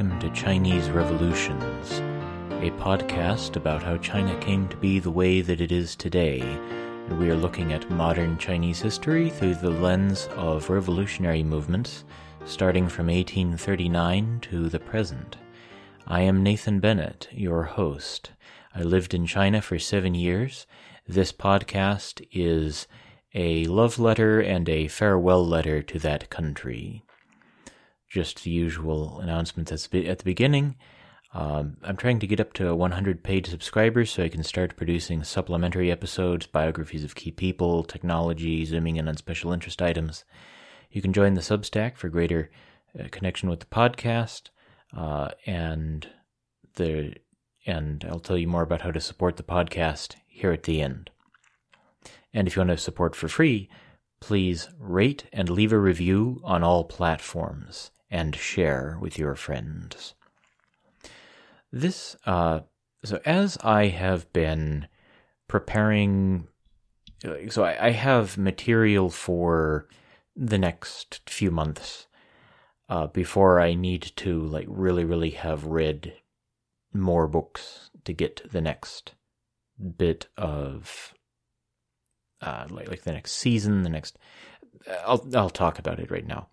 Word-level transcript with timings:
welcome 0.00 0.18
to 0.18 0.34
Chinese 0.34 0.88
Revolutions, 0.88 1.98
a 2.62 2.70
podcast 2.78 3.56
about 3.56 3.82
how 3.82 3.98
China 3.98 4.34
came 4.40 4.66
to 4.68 4.76
be 4.78 4.98
the 4.98 5.10
way 5.10 5.42
that 5.42 5.60
it 5.60 5.70
is 5.70 5.94
today. 5.94 6.40
And 6.40 7.18
we 7.18 7.28
are 7.28 7.36
looking 7.36 7.74
at 7.74 7.90
modern 7.90 8.38
Chinese 8.38 8.80
history 8.80 9.28
through 9.28 9.56
the 9.56 9.68
lens 9.68 10.26
of 10.36 10.70
revolutionary 10.70 11.42
movements, 11.42 12.06
starting 12.46 12.88
from 12.88 13.08
1839 13.08 14.40
to 14.40 14.70
the 14.70 14.80
present. 14.80 15.36
I 16.06 16.22
am 16.22 16.42
Nathan 16.42 16.80
Bennett, 16.80 17.28
your 17.30 17.64
host. 17.64 18.30
I 18.74 18.80
lived 18.80 19.12
in 19.12 19.26
China 19.26 19.60
for 19.60 19.78
seven 19.78 20.14
years. 20.14 20.66
This 21.06 21.30
podcast 21.30 22.26
is 22.32 22.86
a 23.34 23.66
love 23.66 23.98
letter 23.98 24.40
and 24.40 24.66
a 24.66 24.88
farewell 24.88 25.46
letter 25.46 25.82
to 25.82 25.98
that 25.98 26.30
country 26.30 27.04
just 28.10 28.42
the 28.42 28.50
usual 28.50 29.20
announcements 29.20 29.72
at 29.72 30.18
the 30.18 30.24
beginning. 30.24 30.76
Um, 31.32 31.76
I'm 31.84 31.96
trying 31.96 32.18
to 32.18 32.26
get 32.26 32.40
up 32.40 32.52
to 32.54 32.74
100 32.74 33.22
paid 33.22 33.46
subscribers 33.46 34.10
so 34.10 34.24
I 34.24 34.28
can 34.28 34.42
start 34.42 34.76
producing 34.76 35.22
supplementary 35.22 35.90
episodes, 35.90 36.48
biographies 36.48 37.04
of 37.04 37.14
key 37.14 37.30
people, 37.30 37.84
technology, 37.84 38.64
zooming 38.64 38.96
in 38.96 39.06
on 39.06 39.16
special 39.16 39.52
interest 39.52 39.80
items. 39.80 40.24
You 40.90 41.00
can 41.00 41.12
join 41.12 41.34
the 41.34 41.40
Substack 41.40 41.96
for 41.96 42.08
greater 42.08 42.50
uh, 42.98 43.04
connection 43.12 43.48
with 43.48 43.60
the 43.60 43.66
podcast, 43.66 44.48
uh, 44.96 45.28
and 45.46 46.08
the 46.74 47.14
and 47.64 48.04
I'll 48.08 48.18
tell 48.18 48.38
you 48.38 48.48
more 48.48 48.62
about 48.62 48.80
how 48.80 48.90
to 48.90 49.00
support 49.00 49.36
the 49.36 49.44
podcast 49.44 50.16
here 50.26 50.50
at 50.50 50.64
the 50.64 50.82
end. 50.82 51.10
And 52.34 52.48
if 52.48 52.56
you 52.56 52.60
want 52.60 52.70
to 52.70 52.76
support 52.78 53.14
for 53.14 53.28
free, 53.28 53.68
please 54.18 54.68
rate 54.78 55.26
and 55.32 55.48
leave 55.48 55.72
a 55.72 55.78
review 55.78 56.40
on 56.42 56.64
all 56.64 56.84
platforms 56.84 57.92
and 58.10 58.34
share 58.34 58.98
with 59.00 59.18
your 59.18 59.34
friends. 59.34 60.14
This, 61.72 62.16
uh, 62.26 62.60
so 63.04 63.20
as 63.24 63.56
I 63.62 63.86
have 63.86 64.32
been 64.32 64.88
preparing, 65.46 66.48
so 67.48 67.64
I, 67.64 67.86
I 67.86 67.90
have 67.90 68.36
material 68.36 69.10
for 69.10 69.88
the 70.34 70.58
next 70.58 71.20
few 71.28 71.50
months 71.50 72.06
uh, 72.88 73.06
before 73.06 73.60
I 73.60 73.74
need 73.74 74.12
to 74.16 74.40
like 74.40 74.66
really, 74.68 75.04
really 75.04 75.30
have 75.30 75.66
read 75.66 76.14
more 76.92 77.28
books 77.28 77.90
to 78.04 78.12
get 78.12 78.50
the 78.50 78.60
next 78.60 79.14
bit 79.96 80.26
of 80.36 81.14
uh, 82.42 82.66
like 82.70 82.88
like 82.88 83.02
the 83.02 83.12
next 83.12 83.32
season, 83.32 83.82
the 83.82 83.90
next. 83.90 84.18
I'll 85.06 85.24
I'll 85.34 85.50
talk 85.50 85.78
about 85.78 86.00
it 86.00 86.10
right 86.10 86.26
now. 86.26 86.48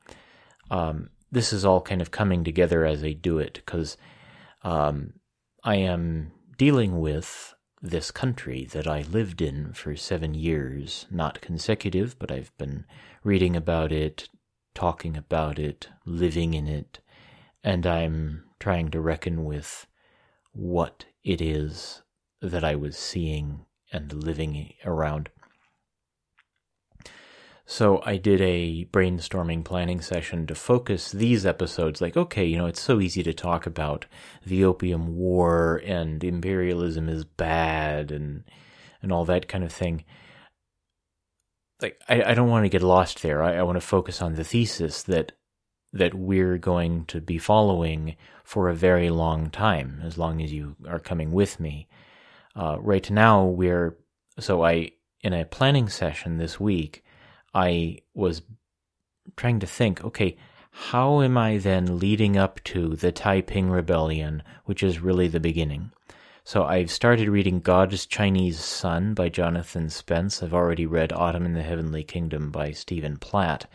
Um, 0.70 1.10
this 1.38 1.54
is 1.54 1.64
all 1.64 1.82
kind 1.82 2.02
of 2.02 2.10
coming 2.10 2.44
together 2.44 2.84
as 2.84 3.04
I 3.04 3.12
do 3.12 3.38
it 3.38 3.54
because 3.54 3.96
um, 4.64 5.14
I 5.64 5.76
am 5.76 6.32
dealing 6.58 7.00
with 7.00 7.54
this 7.80 8.10
country 8.10 8.68
that 8.72 8.88
I 8.88 9.04
lived 9.04 9.40
in 9.40 9.72
for 9.74 9.96
seven 9.96 10.34
years, 10.34 11.06
not 11.12 11.40
consecutive, 11.40 12.18
but 12.18 12.32
I've 12.32 12.58
been 12.58 12.86
reading 13.24 13.56
about 13.56 13.92
it, 13.92 14.30
talking 14.74 15.16
about 15.16 15.60
it, 15.60 15.90
living 16.08 16.56
in 16.56 16.68
it, 16.68 17.02
and 17.64 17.86
I'm 17.86 18.46
trying 18.60 18.90
to 18.90 19.00
reckon 19.00 19.46
with 19.46 19.86
what 20.54 21.06
it 21.24 21.40
is 21.40 22.02
that 22.42 22.64
I 22.64 22.74
was 22.74 22.98
seeing 22.98 23.68
and 23.94 24.12
living 24.12 24.74
around. 24.84 25.30
So 27.70 28.02
I 28.06 28.16
did 28.16 28.40
a 28.40 28.86
brainstorming 28.94 29.66
planning 29.66 30.00
session 30.00 30.48
to 30.48 30.56
focus 30.56 31.12
these 31.12 31.46
episodes 31.46 32.00
like, 32.00 32.16
okay, 32.16 32.46
you 32.46 32.58
know, 32.58 32.66
it's 32.66 32.82
so 32.82 33.02
easy 33.02 33.24
to 33.24 33.34
talk 33.34 33.66
about 33.66 34.06
the 34.46 34.64
Opium 34.64 35.18
War 35.18 35.82
and 35.86 36.24
imperialism 36.24 37.10
is 37.10 37.26
bad 37.26 38.10
and 38.10 38.46
and 39.02 39.12
all 39.12 39.26
that 39.26 39.50
kind 39.50 39.66
of 39.66 39.74
thing. 39.74 40.06
Like 41.82 42.02
I, 42.08 42.32
I 42.32 42.34
don't 42.36 42.50
want 42.50 42.64
to 42.64 42.70
get 42.70 42.82
lost 42.82 43.22
there. 43.22 43.44
I, 43.44 43.58
I 43.58 43.64
want 43.64 43.76
to 43.76 43.86
focus 43.86 44.22
on 44.22 44.36
the 44.36 44.46
thesis 44.46 45.04
that 45.04 45.34
that 45.92 46.14
we're 46.14 46.58
going 46.58 47.04
to 47.08 47.20
be 47.20 47.38
following 47.38 48.16
for 48.46 48.70
a 48.70 48.76
very 48.76 49.10
long 49.10 49.50
time, 49.50 50.00
as 50.06 50.18
long 50.18 50.42
as 50.42 50.54
you 50.54 50.78
are 50.88 51.00
coming 51.00 51.34
with 51.34 51.60
me. 51.60 51.90
Uh, 52.56 52.78
right 52.80 53.12
now, 53.12 53.44
we're 53.44 53.98
so 54.40 54.64
I 54.64 54.92
in 55.20 55.34
a 55.34 55.44
planning 55.44 55.90
session 55.90 56.38
this 56.38 56.62
week. 56.62 57.04
I 57.54 58.00
was 58.14 58.42
trying 59.36 59.60
to 59.60 59.68
think, 59.68 60.04
okay, 60.04 60.38
how 60.72 61.22
am 61.22 61.38
I 61.38 61.58
then 61.58 62.00
leading 62.00 62.38
up 62.38 62.64
to 62.66 62.96
the 62.96 63.12
Taiping 63.12 63.70
Rebellion, 63.70 64.44
which 64.66 64.84
is 64.84 65.00
really 65.00 65.28
the 65.28 65.40
beginning? 65.40 65.92
So 66.44 66.64
I've 66.64 66.92
started 66.92 67.28
reading 67.28 67.60
God's 67.60 68.06
Chinese 68.06 68.60
Son 68.60 69.14
by 69.14 69.28
Jonathan 69.28 69.90
Spence. 69.90 70.42
I've 70.42 70.54
already 70.54 70.86
read 70.86 71.12
Autumn 71.12 71.46
in 71.46 71.54
the 71.54 71.62
Heavenly 71.62 72.04
Kingdom 72.04 72.52
by 72.52 72.72
Stephen 72.72 73.18
Platt. 73.18 73.66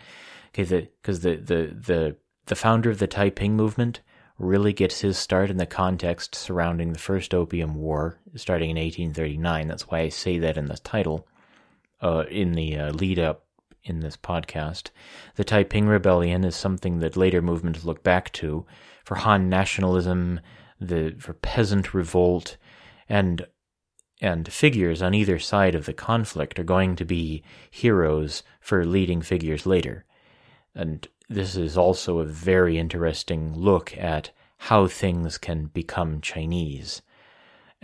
Okay, 0.59 0.89
because 1.03 1.21
the, 1.21 1.37
the, 1.37 1.75
the, 1.75 2.17
the, 2.47 2.55
founder 2.55 2.89
of 2.89 2.99
the 2.99 3.07
Taiping 3.07 3.57
movement 3.57 4.01
really 4.39 4.73
gets 4.73 5.01
his 5.01 5.19
start 5.19 5.51
in 5.51 5.57
the 5.57 5.67
context 5.67 6.35
surrounding 6.35 6.93
the 6.93 6.99
First 6.99 7.35
Opium 7.35 7.75
War, 7.75 8.19
starting 8.37 8.71
in 8.71 8.77
1839. 8.77 9.69
That's 9.69 9.89
why 9.89 10.01
I 10.01 10.09
say 10.09 10.39
that 10.39 10.57
in 10.57 10.67
the 10.67 10.79
title, 10.79 11.27
uh, 12.01 12.25
in 12.31 12.53
the 12.53 12.79
uh, 12.79 12.93
lead 12.93 13.19
up 13.19 13.45
in 13.85 14.01
this 14.01 14.17
podcast. 14.17 14.91
The 15.37 15.45
Taiping 15.45 15.87
Rebellion 15.87 16.45
is 16.45 16.57
something 16.57 17.01
that 17.01 17.17
later 17.17 17.43
movements 17.43 17.85
look 17.85 18.03
back 18.03 18.33
to 18.35 18.67
for 19.05 19.17
Han 19.17 19.49
nationalism, 19.49 20.41
the 20.81 21.15
for 21.19 21.35
peasant 21.35 21.95
revolt, 21.95 22.57
and 23.09 23.47
and 24.21 24.53
figures 24.53 25.03
on 25.03 25.15
either 25.15 25.39
side 25.39 25.75
of 25.75 25.85
the 25.85 25.93
conflict 25.93 26.59
are 26.59 26.65
going 26.65 26.95
to 26.95 27.05
be 27.05 27.43
heroes 27.71 28.45
for 28.61 28.85
leading 28.85 29.21
figures 29.21 29.67
later. 29.67 30.05
And 30.75 31.09
this 31.29 31.57
is 31.57 31.77
also 31.77 32.19
a 32.19 32.25
very 32.25 32.79
interesting 32.79 33.53
look 33.55 33.97
at 33.99 34.31
how 34.59 34.87
things 34.87 35.39
can 35.39 35.67
become 35.67 36.21
Chinese. 36.21 37.03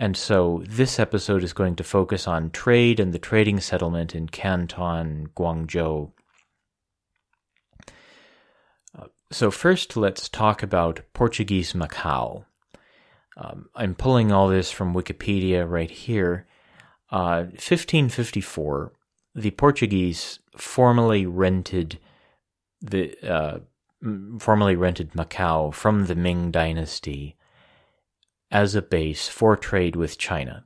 And 0.01 0.15
so 0.15 0.63
this 0.65 0.97
episode 0.97 1.43
is 1.43 1.51
going 1.51 1.75
to 1.75 1.83
focus 1.83 2.25
on 2.25 2.51
trade 2.51 3.01
and 3.01 3.11
the 3.13 3.19
trading 3.19 3.59
settlement 3.59 4.15
in 4.15 4.29
Canton, 4.29 5.27
Guangzhou. 5.35 6.13
Uh, 8.97 9.07
so, 9.29 9.51
first, 9.51 9.97
let's 9.97 10.29
talk 10.29 10.63
about 10.63 11.01
Portuguese 11.11 11.73
Macau. 11.73 12.45
Um, 13.35 13.67
I'm 13.75 13.93
pulling 13.93 14.31
all 14.31 14.47
this 14.47 14.71
from 14.71 14.93
Wikipedia 14.93 15.69
right 15.69 15.91
here. 15.91 16.47
Uh, 17.11 17.43
1554, 17.51 18.93
the 19.35 19.51
Portuguese 19.51 20.39
formally 20.55 21.25
rented 21.25 21.99
the 22.81 23.17
uh, 23.21 23.59
formally 24.39 24.77
rented 24.77 25.11
Macau 25.11 25.73
from 25.73 26.05
the 26.05 26.15
Ming 26.15 26.51
Dynasty 26.51 27.35
as 28.51 28.75
a 28.75 28.81
base 28.81 29.27
for 29.27 29.55
trade 29.55 29.95
with 29.95 30.17
China. 30.17 30.65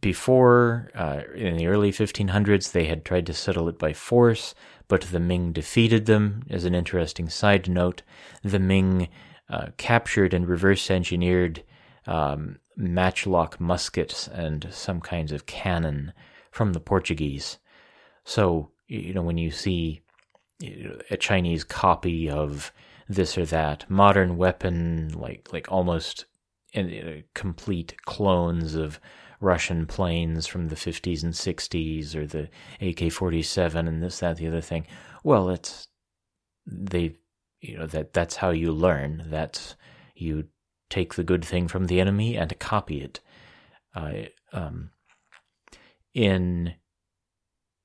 Before, 0.00 0.90
uh, 0.94 1.20
in 1.34 1.56
the 1.56 1.66
early 1.66 1.92
1500s, 1.92 2.72
they 2.72 2.86
had 2.86 3.04
tried 3.04 3.26
to 3.26 3.34
settle 3.34 3.68
it 3.68 3.78
by 3.78 3.92
force, 3.92 4.54
but 4.88 5.02
the 5.02 5.20
Ming 5.20 5.52
defeated 5.52 6.06
them. 6.06 6.44
As 6.48 6.64
an 6.64 6.74
interesting 6.74 7.28
side 7.28 7.68
note, 7.68 8.02
the 8.42 8.58
Ming 8.58 9.08
uh, 9.50 9.68
captured 9.76 10.32
and 10.32 10.48
reverse 10.48 10.90
engineered 10.90 11.62
um, 12.06 12.58
matchlock 12.76 13.60
muskets 13.60 14.28
and 14.28 14.68
some 14.70 15.00
kinds 15.00 15.30
of 15.30 15.46
cannon 15.46 16.12
from 16.50 16.72
the 16.72 16.80
Portuguese. 16.80 17.58
So, 18.24 18.70
you 18.86 19.12
know, 19.12 19.22
when 19.22 19.38
you 19.38 19.50
see 19.50 20.02
a 21.10 21.16
Chinese 21.16 21.64
copy 21.64 22.30
of 22.30 22.72
this 23.08 23.36
or 23.36 23.44
that 23.46 23.88
modern 23.90 24.36
weapon, 24.36 25.12
like 25.14 25.52
like 25.52 25.70
almost 25.70 26.26
complete 27.34 27.94
clones 28.02 28.74
of 28.74 29.00
Russian 29.40 29.86
planes 29.86 30.46
from 30.46 30.68
the 30.68 30.76
50s 30.76 31.22
and 31.22 31.32
60s 31.34 32.14
or 32.14 32.26
the 32.26 32.48
AK 32.80 33.12
47 33.12 33.88
and 33.88 34.02
this, 34.02 34.20
that, 34.20 34.36
the 34.36 34.46
other 34.46 34.60
thing. 34.60 34.86
Well, 35.24 35.50
it's, 35.50 35.88
they, 36.64 37.16
you 37.60 37.78
know, 37.78 37.86
that 37.86 38.12
that's 38.12 38.36
how 38.36 38.50
you 38.50 38.72
learn. 38.72 39.24
That's, 39.28 39.74
you 40.14 40.44
take 40.88 41.14
the 41.14 41.24
good 41.24 41.44
thing 41.44 41.68
from 41.68 41.86
the 41.86 42.00
enemy 42.00 42.36
and 42.36 42.56
copy 42.58 43.00
it. 43.00 43.20
Uh, 43.94 44.12
um, 44.52 44.90
in, 46.14 46.74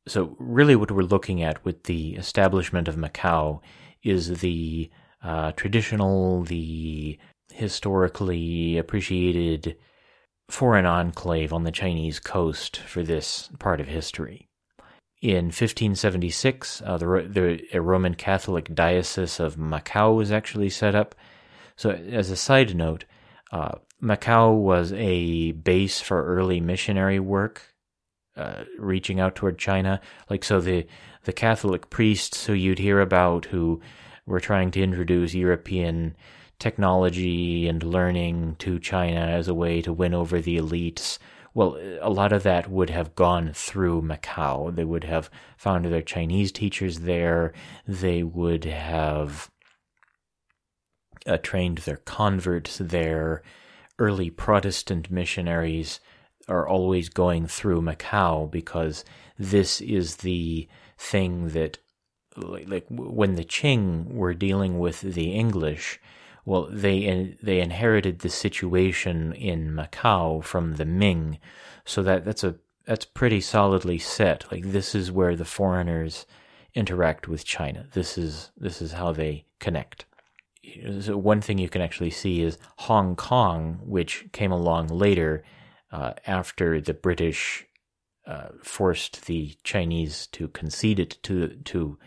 so 0.07 0.35
really 0.39 0.75
what 0.75 0.91
we're 0.91 1.01
looking 1.01 1.41
at 1.41 1.63
with 1.65 1.83
the 1.83 2.15
establishment 2.15 2.87
of 2.87 2.95
Macau 2.95 3.61
is 4.03 4.39
the 4.39 4.89
uh, 5.23 5.51
traditional, 5.53 6.43
the 6.43 7.17
historically 7.57 8.77
appreciated 8.77 9.75
foreign 10.47 10.85
enclave 10.85 11.51
on 11.51 11.63
the 11.63 11.71
Chinese 11.71 12.19
coast 12.19 12.77
for 12.77 13.03
this 13.03 13.49
part 13.59 13.81
of 13.81 13.87
history. 13.87 14.47
In 15.21 15.45
1576, 15.45 16.83
uh, 16.85 16.97
the, 16.97 17.61
the 17.71 17.81
Roman 17.81 18.13
Catholic 18.13 18.73
Diocese 18.73 19.39
of 19.39 19.55
Macau 19.55 20.15
was 20.15 20.31
actually 20.31 20.69
set 20.69 20.93
up. 20.93 21.15
So, 21.75 21.89
as 21.89 22.29
a 22.29 22.35
side 22.35 22.75
note, 22.75 23.05
uh, 23.51 23.75
Macau 24.01 24.55
was 24.55 24.93
a 24.93 25.53
base 25.53 25.99
for 25.99 26.23
early 26.23 26.61
missionary 26.61 27.19
work, 27.19 27.63
uh, 28.35 28.65
reaching 28.77 29.19
out 29.19 29.35
toward 29.35 29.57
China. 29.57 29.99
Like, 30.29 30.43
so 30.43 30.61
the 30.61 30.85
the 31.23 31.33
Catholic 31.33 31.89
priests 31.89 32.45
who 32.45 32.53
you'd 32.53 32.79
hear 32.79 33.01
about 33.01 33.45
who 33.45 33.81
were 34.25 34.39
trying 34.39 34.71
to 34.71 34.81
introduce 34.81 35.33
European 35.33 36.15
technology 36.59 37.67
and 37.67 37.83
learning 37.83 38.55
to 38.59 38.79
China 38.79 39.19
as 39.19 39.47
a 39.47 39.53
way 39.53 39.81
to 39.81 39.93
win 39.93 40.13
over 40.13 40.41
the 40.41 40.57
elites. 40.57 41.17
Well, 41.53 41.77
a 42.01 42.09
lot 42.09 42.33
of 42.33 42.43
that 42.43 42.69
would 42.69 42.89
have 42.89 43.15
gone 43.15 43.51
through 43.53 44.01
Macau. 44.03 44.75
They 44.75 44.83
would 44.83 45.03
have 45.03 45.29
found 45.57 45.85
their 45.85 46.01
Chinese 46.01 46.51
teachers 46.51 46.99
there. 46.99 47.53
They 47.87 48.23
would 48.23 48.65
have 48.65 49.49
uh, 51.25 51.37
trained 51.37 51.79
their 51.79 51.97
converts 51.97 52.77
there. 52.77 53.41
Early 53.99 54.29
Protestant 54.29 55.09
missionaries 55.09 55.99
are 56.47 56.67
always 56.67 57.09
going 57.09 57.47
through 57.47 57.81
Macau 57.81 58.49
because 58.49 59.03
this 59.37 59.81
is 59.81 60.17
the 60.17 60.67
thing 60.97 61.49
that, 61.49 61.79
like, 62.35 62.85
when 62.89 63.35
the 63.35 63.43
Qing 63.43 64.13
were 64.13 64.33
dealing 64.33 64.79
with 64.79 65.01
the 65.01 65.33
English, 65.33 65.99
well, 66.47 66.69
they 66.71 67.35
they 67.43 67.59
inherited 67.59 68.19
the 68.19 68.29
situation 68.29 69.33
in 69.33 69.73
Macau 69.73 70.41
from 70.41 70.75
the 70.75 70.85
Ming, 70.85 71.39
so 71.83 72.01
that 72.03 72.23
that's 72.23 72.41
a 72.45 72.55
that's 72.85 73.03
pretty 73.03 73.41
solidly 73.41 73.97
set. 73.97 74.49
Like 74.49 74.63
this 74.63 74.95
is 74.95 75.11
where 75.11 75.35
the 75.35 75.43
foreigners 75.43 76.25
interact 76.73 77.27
with 77.27 77.43
China. 77.43 77.87
This 77.91 78.17
is 78.17 78.51
this 78.55 78.81
is 78.81 78.93
how 78.93 79.11
they 79.11 79.43
connect. 79.59 80.05
So 81.01 81.17
one 81.17 81.41
thing 81.41 81.57
you 81.57 81.67
can 81.67 81.81
actually 81.81 82.11
see 82.11 82.41
is 82.41 82.57
Hong 82.77 83.17
Kong, 83.17 83.81
which 83.83 84.27
came 84.31 84.53
along 84.53 84.87
later 84.87 85.43
uh, 85.91 86.13
after 86.25 86.79
the 86.79 86.93
British 86.93 87.65
uh, 88.25 88.51
forced 88.63 89.25
the 89.25 89.57
Chinese 89.65 90.27
to 90.27 90.47
concede 90.47 90.99
it 91.01 91.17
to 91.23 91.57
to 91.65 91.99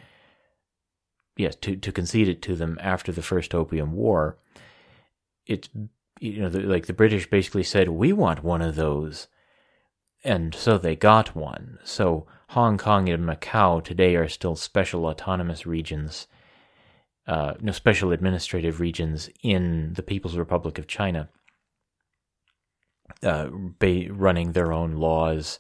yes, 1.37 1.57
to, 1.57 1.77
to 1.77 1.93
concede 1.93 2.29
it 2.29 2.43
to 2.43 2.55
them 2.55 2.79
after 2.81 3.13
the 3.13 3.23
first 3.23 3.55
Opium 3.55 3.93
War, 3.93 4.37
it's, 5.47 5.69
you 6.21 6.41
know, 6.41 6.49
the, 6.49 6.61
like 6.61 6.87
the 6.87 6.93
British 6.93 7.29
basically 7.29 7.63
said, 7.63 7.89
we 7.89 8.13
want 8.13 8.45
one 8.45 8.63
of 8.63 8.77
those. 8.77 9.29
And 10.23 10.55
so 10.55 10.77
they 10.77 10.97
got 10.97 11.35
one. 11.35 11.79
So 11.83 12.27
Hong 12.49 12.79
Kong 12.79 13.09
and 13.09 13.25
Macau 13.25 13.83
today 13.83 14.17
are 14.17 14.29
still 14.29 14.57
special 14.57 15.07
autonomous 15.07 15.67
regions, 15.67 16.27
uh, 17.27 17.55
no, 17.61 17.73
special 17.73 18.13
administrative 18.13 18.81
regions 18.81 19.31
in 19.43 19.95
the 19.95 20.03
People's 20.03 20.37
Republic 20.37 20.79
of 20.79 20.87
China, 20.87 21.29
uh, 23.23 23.49
running 23.51 24.53
their 24.53 24.73
own 24.73 24.97
laws. 24.97 25.59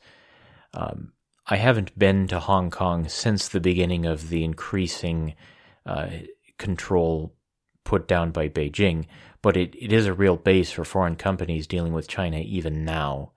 Um, 0.74 1.12
I 1.46 1.56
haven't 1.56 1.98
been 1.98 2.28
to 2.28 2.38
Hong 2.38 2.70
Kong 2.70 3.08
since 3.08 3.48
the 3.48 3.60
beginning 3.60 4.04
of 4.04 4.28
the 4.28 4.44
increasing 4.44 5.34
uh, 5.86 6.08
control 6.58 7.34
put 7.84 8.06
down 8.06 8.30
by 8.30 8.48
Beijing, 8.48 9.06
but 9.42 9.56
it, 9.56 9.74
it 9.74 9.92
is 9.92 10.06
a 10.06 10.14
real 10.14 10.36
base 10.36 10.70
for 10.70 10.84
foreign 10.84 11.16
companies 11.16 11.66
dealing 11.66 11.92
with 11.92 12.08
China 12.08 12.38
even 12.38 12.84
now. 12.84 13.32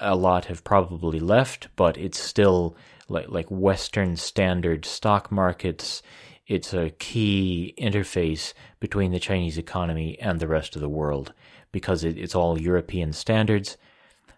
A 0.00 0.14
lot 0.14 0.46
have 0.46 0.64
probably 0.64 1.20
left, 1.20 1.68
but 1.76 1.98
it's 1.98 2.18
still 2.18 2.76
like 3.08 3.28
like 3.28 3.48
Western 3.50 4.16
standard 4.16 4.84
stock 4.84 5.30
markets. 5.30 6.02
It's 6.46 6.72
a 6.72 6.90
key 6.90 7.74
interface 7.78 8.52
between 8.80 9.12
the 9.12 9.18
Chinese 9.18 9.58
economy 9.58 10.18
and 10.20 10.40
the 10.40 10.48
rest 10.48 10.74
of 10.74 10.82
the 10.82 10.88
world 10.88 11.32
because 11.72 12.04
it, 12.04 12.16
it's 12.16 12.34
all 12.34 12.60
European 12.60 13.12
standards, 13.12 13.76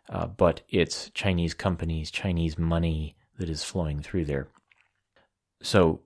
uh, 0.09 0.27
but 0.27 0.63
it's 0.69 1.11
Chinese 1.11 1.53
companies, 1.53 2.11
Chinese 2.11 2.57
money 2.57 3.17
that 3.39 3.51
is 3.51 3.63
flowing 3.63 4.01
through 4.01 4.25
there. 4.25 4.49
So 5.63 6.01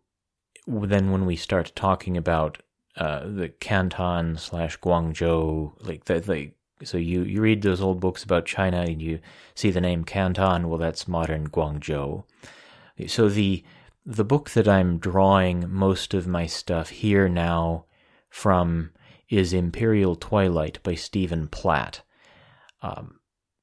then 0.70 1.10
when 1.10 1.26
we 1.26 1.36
start 1.36 1.72
talking 1.74 2.16
about 2.16 2.62
uh, 2.96 3.20
the 3.26 3.48
Canton 3.48 4.36
slash 4.36 4.78
Guangzhou, 4.78 5.72
like 5.86 6.04
that, 6.04 6.28
like 6.28 6.54
so 6.82 6.96
you 6.96 7.22
you 7.22 7.40
read 7.40 7.62
those 7.62 7.80
old 7.80 8.00
books 8.00 8.24
about 8.24 8.46
China 8.46 8.80
and 8.82 9.02
you 9.02 9.20
see 9.54 9.70
the 9.70 9.80
name 9.80 10.04
Canton. 10.04 10.68
Well, 10.68 10.78
that's 10.78 11.08
modern 11.08 11.48
Guangzhou. 11.48 12.24
So 13.06 13.28
the 13.28 13.64
the 14.06 14.24
book 14.24 14.50
that 14.50 14.68
I'm 14.68 14.98
drawing 14.98 15.70
most 15.70 16.14
of 16.14 16.26
my 16.26 16.46
stuff 16.46 16.88
here 16.88 17.28
now 17.28 17.84
from 18.28 18.90
is 19.28 19.52
Imperial 19.52 20.16
Twilight 20.16 20.82
by 20.82 20.94
Stephen 20.94 21.48
Platt. 21.48 22.02
Um, 22.82 23.20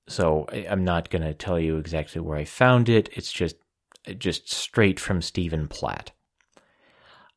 so 0.08 0.46
I, 0.52 0.58
am 0.58 0.84
not 0.84 1.10
going 1.10 1.24
to 1.24 1.34
tell 1.34 1.60
you 1.60 1.78
exactly 1.78 2.22
where 2.22 2.38
I 2.38 2.46
found 2.46 2.88
it. 2.88 3.10
It's 3.14 3.32
just 3.32 3.58
just 4.18 4.50
straight 4.50 5.00
from 5.00 5.22
Stephen 5.22 5.68
Platt. 5.68 6.12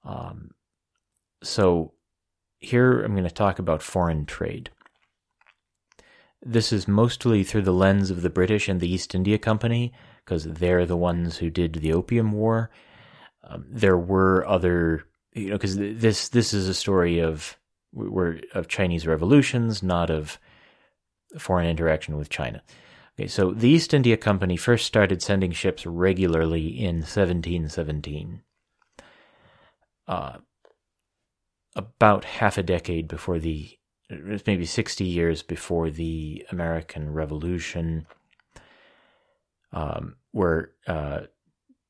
Um, 0.04 0.52
so 1.42 1.92
here 2.58 3.00
I'm 3.02 3.12
going 3.12 3.24
to 3.24 3.30
talk 3.30 3.58
about 3.58 3.82
foreign 3.82 4.26
trade. 4.26 4.70
This 6.42 6.72
is 6.72 6.88
mostly 6.88 7.44
through 7.44 7.62
the 7.62 7.72
lens 7.72 8.10
of 8.10 8.22
the 8.22 8.30
British 8.30 8.68
and 8.68 8.80
the 8.80 8.90
East 8.90 9.14
India 9.14 9.38
Company, 9.38 9.92
because 10.24 10.44
they're 10.44 10.86
the 10.86 10.96
ones 10.96 11.38
who 11.38 11.50
did 11.50 11.74
the 11.74 11.92
Opium 11.92 12.32
War. 12.32 12.70
Um, 13.44 13.66
there 13.68 13.98
were 13.98 14.46
other, 14.46 15.04
you 15.34 15.48
know, 15.48 15.56
because 15.56 15.76
this 15.76 16.28
this 16.28 16.54
is 16.54 16.68
a 16.68 16.74
story 16.74 17.18
of 17.18 17.58
we're, 17.92 18.40
of 18.54 18.68
Chinese 18.68 19.06
revolutions, 19.06 19.82
not 19.82 20.10
of 20.10 20.38
foreign 21.38 21.68
interaction 21.68 22.16
with 22.16 22.30
China. 22.30 22.62
Okay, 23.18 23.26
so 23.26 23.50
the 23.50 23.68
East 23.68 23.92
India 23.92 24.16
Company 24.16 24.56
first 24.56 24.86
started 24.86 25.20
sending 25.20 25.52
ships 25.52 25.84
regularly 25.84 26.68
in 26.68 26.96
1717 26.96 28.42
uh, 30.10 30.38
about 31.76 32.24
half 32.24 32.58
a 32.58 32.64
decade 32.64 33.06
before 33.06 33.38
the, 33.38 33.70
maybe 34.10 34.66
60 34.66 35.04
years 35.04 35.42
before 35.42 35.88
the 35.88 36.44
American 36.50 37.12
Revolution, 37.12 38.06
um, 39.72 40.16
where 40.32 40.72
uh, 40.88 41.20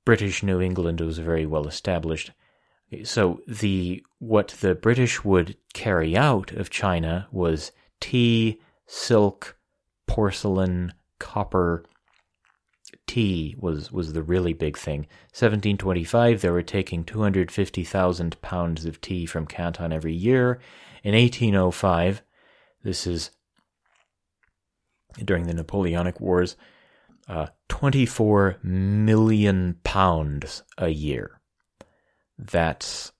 British 0.05 0.43
New 0.43 0.61
England 0.61 1.01
was 1.01 1.19
very 1.19 1.47
well 1.47 1.67
established. 1.67 2.31
So 3.05 3.41
the 3.49 4.05
what 4.19 4.49
the 4.61 4.75
British 4.75 5.25
would 5.25 5.57
carry 5.73 6.15
out 6.15 6.53
of 6.53 6.69
China 6.69 7.27
was 7.33 7.73
tea, 8.01 8.61
silk, 8.87 9.57
porcelain, 10.07 10.93
copper, 11.19 11.85
tea 13.11 13.57
was, 13.59 13.91
was 13.91 14.13
the 14.13 14.23
really 14.23 14.53
big 14.53 14.79
thing. 14.79 15.01
1725, 15.33 16.43
they 16.43 16.49
were 16.49 16.63
taking 16.63 17.03
250,000 17.03 18.41
pounds 18.41 18.85
of 18.85 19.01
tea 19.01 19.27
from 19.27 19.49
Canton 19.49 19.93
every 19.93 20.15
year. 20.15 20.61
In 21.03 21.17
1805, 21.17 22.23
this 22.85 23.09
is 23.09 23.33
during 25.25 25.49
the 25.49 25.55
Napoleonic 25.55 26.21
Wars, 26.21 26.57
uh, 27.29 27.47
24 27.69 28.59
million 28.63 29.81
pounds 29.83 30.63
a 30.79 30.91
year. 30.91 31.41
That's 32.39 33.11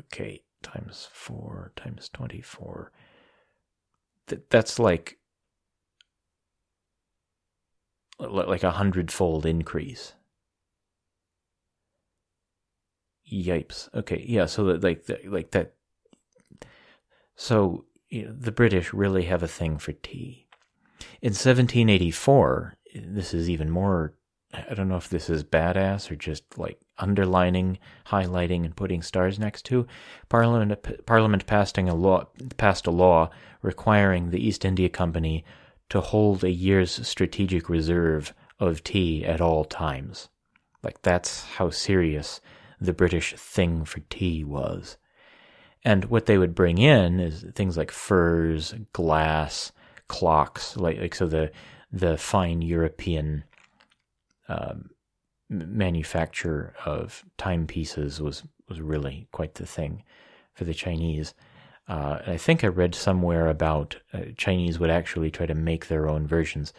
okay, 0.00 0.40
times 0.62 1.06
four, 1.12 1.72
times 1.76 2.08
24. 2.14 2.92
That, 4.28 4.48
that's 4.48 4.78
like 4.78 5.18
like 8.30 8.62
a 8.62 8.72
hundredfold 8.72 9.46
increase. 9.46 10.14
Yipes. 13.30 13.88
Okay, 13.94 14.24
yeah. 14.28 14.46
So 14.46 14.64
that 14.64 14.84
like 14.84 15.08
like 15.24 15.50
that. 15.52 15.74
So 17.34 17.86
you 18.08 18.26
know, 18.26 18.32
the 18.32 18.52
British 18.52 18.92
really 18.92 19.24
have 19.24 19.42
a 19.42 19.48
thing 19.48 19.78
for 19.78 19.92
tea. 19.92 20.46
In 21.22 21.30
1784, 21.30 22.76
this 22.94 23.32
is 23.32 23.48
even 23.48 23.70
more. 23.70 24.14
I 24.52 24.74
don't 24.74 24.88
know 24.88 24.96
if 24.96 25.08
this 25.08 25.30
is 25.30 25.42
badass 25.42 26.10
or 26.10 26.16
just 26.16 26.58
like 26.58 26.78
underlining, 26.98 27.78
highlighting, 28.08 28.66
and 28.66 28.76
putting 28.76 29.00
stars 29.00 29.38
next 29.38 29.62
to. 29.66 29.86
Parliament 30.28 31.06
Parliament 31.06 31.46
passing 31.46 31.88
a 31.88 31.94
law 31.94 32.28
passed 32.58 32.86
a 32.86 32.90
law 32.90 33.30
requiring 33.62 34.28
the 34.28 34.46
East 34.46 34.66
India 34.66 34.90
Company 34.90 35.42
to 35.92 36.00
hold 36.00 36.42
a 36.42 36.50
year's 36.50 37.06
strategic 37.06 37.68
reserve 37.68 38.32
of 38.58 38.82
tea 38.82 39.26
at 39.26 39.42
all 39.42 39.62
times. 39.62 40.30
Like, 40.82 41.02
that's 41.02 41.44
how 41.44 41.68
serious 41.68 42.40
the 42.80 42.94
British 42.94 43.34
thing 43.34 43.84
for 43.84 44.00
tea 44.08 44.42
was. 44.42 44.96
And 45.84 46.06
what 46.06 46.24
they 46.24 46.38
would 46.38 46.54
bring 46.54 46.78
in 46.78 47.20
is 47.20 47.44
things 47.54 47.76
like 47.76 47.90
furs, 47.90 48.74
glass, 48.94 49.70
clocks, 50.08 50.78
like, 50.78 50.98
like 50.98 51.14
so 51.14 51.26
the 51.26 51.52
the 51.92 52.16
fine 52.16 52.62
European 52.62 53.44
um, 54.48 54.88
manufacture 55.50 56.72
of 56.86 57.22
timepieces 57.36 58.18
was 58.18 58.44
was 58.66 58.80
really 58.80 59.28
quite 59.30 59.56
the 59.56 59.66
thing. 59.66 60.04
for 60.54 60.64
the 60.64 60.74
Chinese. 60.74 61.34
Uh, 61.88 62.18
I 62.26 62.36
think 62.36 62.62
I 62.62 62.68
read 62.68 62.94
somewhere 62.94 63.48
about 63.48 63.96
uh, 64.12 64.20
Chinese 64.36 64.78
would 64.78 64.90
actually 64.90 65.30
try 65.30 65.46
to 65.46 65.54
make 65.54 65.88
their 65.88 66.08
own 66.08 66.26
versions. 66.26 66.72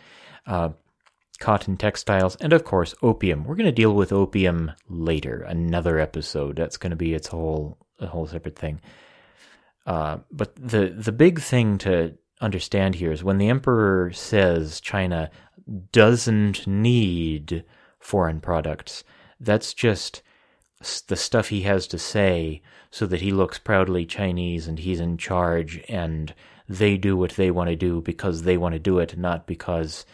Uh, 0.46 0.70
cotton 1.40 1.76
textiles, 1.76 2.38
and 2.38 2.54
of 2.54 2.64
course, 2.64 2.96
opium. 3.02 3.44
We're 3.44 3.56
going 3.56 3.66
to 3.66 3.72
deal 3.72 3.94
with 3.94 4.14
opium 4.14 4.72
later, 4.88 5.42
another 5.42 6.00
episode. 6.00 6.56
That's 6.56 6.78
going 6.78 6.92
to 6.92 6.96
be 6.96 7.14
its 7.14 7.28
whole 7.28 7.78
a 8.00 8.08
whole 8.08 8.28
separate 8.28 8.58
thing. 8.58 8.82
Uh, 9.86 10.20
but 10.32 10.56
the 10.56 10.96
the 10.98 11.12
big 11.12 11.42
thing 11.42 11.78
to 11.80 12.18
understand 12.40 12.96
here 12.96 13.12
is 13.12 13.24
when 13.24 13.38
the 13.38 13.50
emperor 13.50 14.12
says 14.14 14.80
China 14.80 15.30
doesn't 15.92 16.66
need 16.68 17.64
foreign 18.00 18.40
products, 18.40 19.04
that's 19.40 19.74
just 19.74 20.22
the 21.08 21.16
stuff 21.16 21.50
he 21.50 21.62
has 21.62 21.88
to 21.88 21.98
say 21.98 22.62
so 22.92 23.06
that 23.08 23.22
he 23.22 23.32
looks 23.32 23.58
proudly 23.58 24.06
Chinese 24.06 24.68
and 24.68 24.80
he's 24.80 25.00
in 25.00 25.18
charge 25.18 25.82
and 25.88 26.34
they 26.68 26.98
do 26.98 27.18
what 27.18 27.32
they 27.32 27.52
want 27.52 27.70
to 27.70 27.76
do 27.76 28.02
because 28.02 28.44
they 28.44 28.58
want 28.58 28.74
to 28.74 28.80
do 28.80 29.00
it, 29.00 29.18
not 29.18 29.48
because 29.48 30.06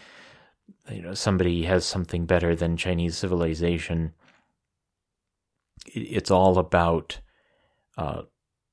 you 0.92 1.02
know 1.02 1.14
somebody 1.14 1.64
has 1.64 1.86
something 1.86 2.26
better 2.26 2.56
than 2.56 2.78
Chinese 2.78 3.18
civilization. 3.18 4.14
It's 5.86 6.32
all 6.32 6.58
about 6.58 7.20
uh, 7.98 8.24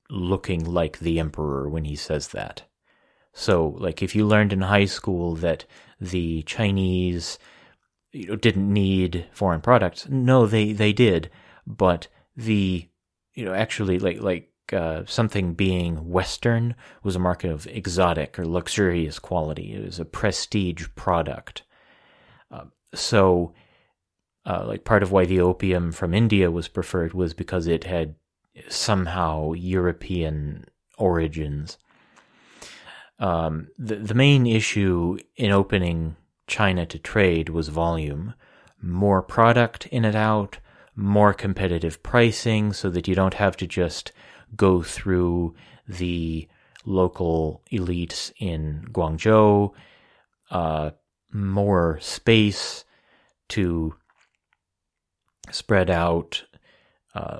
looking 0.09 0.63
like 0.65 0.99
the 0.99 1.19
emperor 1.19 1.69
when 1.69 1.85
he 1.85 1.95
says 1.95 2.29
that. 2.29 2.63
So, 3.33 3.75
like, 3.77 4.01
if 4.01 4.15
you 4.15 4.25
learned 4.25 4.51
in 4.51 4.61
high 4.61 4.85
school 4.85 5.35
that 5.35 5.65
the 6.01 6.41
Chinese 6.43 7.37
you 8.11 8.29
know, 8.29 8.35
didn't 8.35 8.71
need 8.71 9.27
foreign 9.31 9.61
products, 9.61 10.07
no, 10.09 10.47
they 10.47 10.73
they 10.73 10.91
did, 10.91 11.29
but 11.67 12.07
the 12.35 12.87
you 13.33 13.45
know 13.45 13.53
actually 13.53 13.99
like 13.99 14.21
like 14.21 14.49
uh, 14.73 15.03
something 15.05 15.53
being 15.53 16.09
Western 16.09 16.75
was 17.03 17.15
a 17.15 17.19
mark 17.19 17.43
of 17.43 17.67
exotic 17.67 18.37
or 18.39 18.45
luxurious 18.45 19.19
quality. 19.19 19.73
It 19.73 19.85
was 19.85 19.99
a 19.99 20.05
prestige 20.05 20.87
product. 20.95 21.63
Uh, 22.51 22.65
so, 22.93 23.53
uh, 24.45 24.65
like 24.67 24.83
part 24.83 25.03
of 25.03 25.11
why 25.11 25.25
the 25.25 25.39
opium 25.39 25.91
from 25.91 26.13
India 26.13 26.51
was 26.51 26.67
preferred 26.67 27.13
was 27.13 27.33
because 27.33 27.67
it 27.67 27.85
had 27.85 28.15
somehow 28.67 29.53
European 29.53 30.65
origins. 30.97 31.77
Um, 33.19 33.69
the 33.77 33.95
the 33.95 34.13
main 34.13 34.45
issue 34.45 35.17
in 35.35 35.51
opening 35.51 36.15
China 36.45 36.85
to 36.85 36.99
trade 36.99 37.49
was 37.49 37.69
volume, 37.69 38.33
more 38.81 39.21
product 39.21 39.85
in 39.87 40.05
and 40.05 40.15
out, 40.15 40.59
more 40.97 41.33
competitive 41.33 42.03
pricing, 42.03 42.73
so 42.73 42.89
that 42.89 43.07
you 43.07 43.15
don't 43.15 43.35
have 43.35 43.55
to 43.57 43.67
just 43.67 44.11
go 44.55 44.81
through 44.81 45.55
the 45.87 46.47
local 46.85 47.61
elites 47.71 48.31
in 48.39 48.87
Guangzhou, 48.91 49.71
uh, 50.51 50.91
more 51.31 51.99
space 52.01 52.83
to 53.49 53.95
spread 55.51 55.89
out 55.89 56.43
uh, 57.13 57.39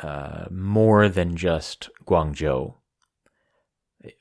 uh, 0.00 0.46
more 0.50 1.08
than 1.08 1.36
just 1.36 1.90
Guangzhou. 2.06 2.74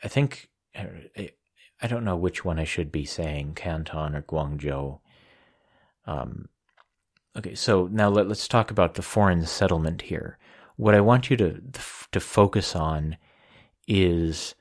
I 0.04 0.08
think 0.08 0.50
I, 0.76 1.88
don't 1.88 2.04
know 2.04 2.16
which 2.16 2.44
one 2.44 2.60
I 2.60 2.66
should 2.66 2.92
be 2.92 3.06
saying, 3.06 3.54
Canton 3.56 4.16
or 4.16 4.22
Guangzhou. 4.22 5.00
Um, 6.06 6.50
okay, 7.38 7.56
so 7.56 7.88
now 7.92 8.10
let, 8.10 8.28
us 8.28 8.48
talk 8.48 8.72
about 8.72 8.96
the 8.96 9.02
foreign 9.02 9.46
settlement 9.46 10.04
here. 10.04 10.38
What 10.76 10.96
I 10.96 11.02
want 11.02 11.30
you 11.30 11.38
to 11.38 11.62
to 12.12 12.20
focus 12.20 12.76
on 12.76 13.18
is 13.88 14.56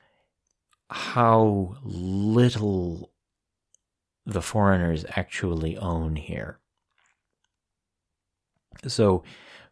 how 0.91 1.77
little 1.83 3.13
the 4.27 4.43
foreigners 4.43 5.05
actually 5.17 5.77
own 5.79 6.17
here. 6.17 6.59
So, 8.87 9.23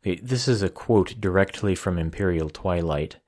okay, 0.00 0.20
this 0.22 0.48
is 0.48 0.62
a 0.62 0.68
quote 0.68 1.20
directly 1.20 1.74
from 1.74 1.98
Imperial 1.98 2.48
Twilight. 2.48 3.18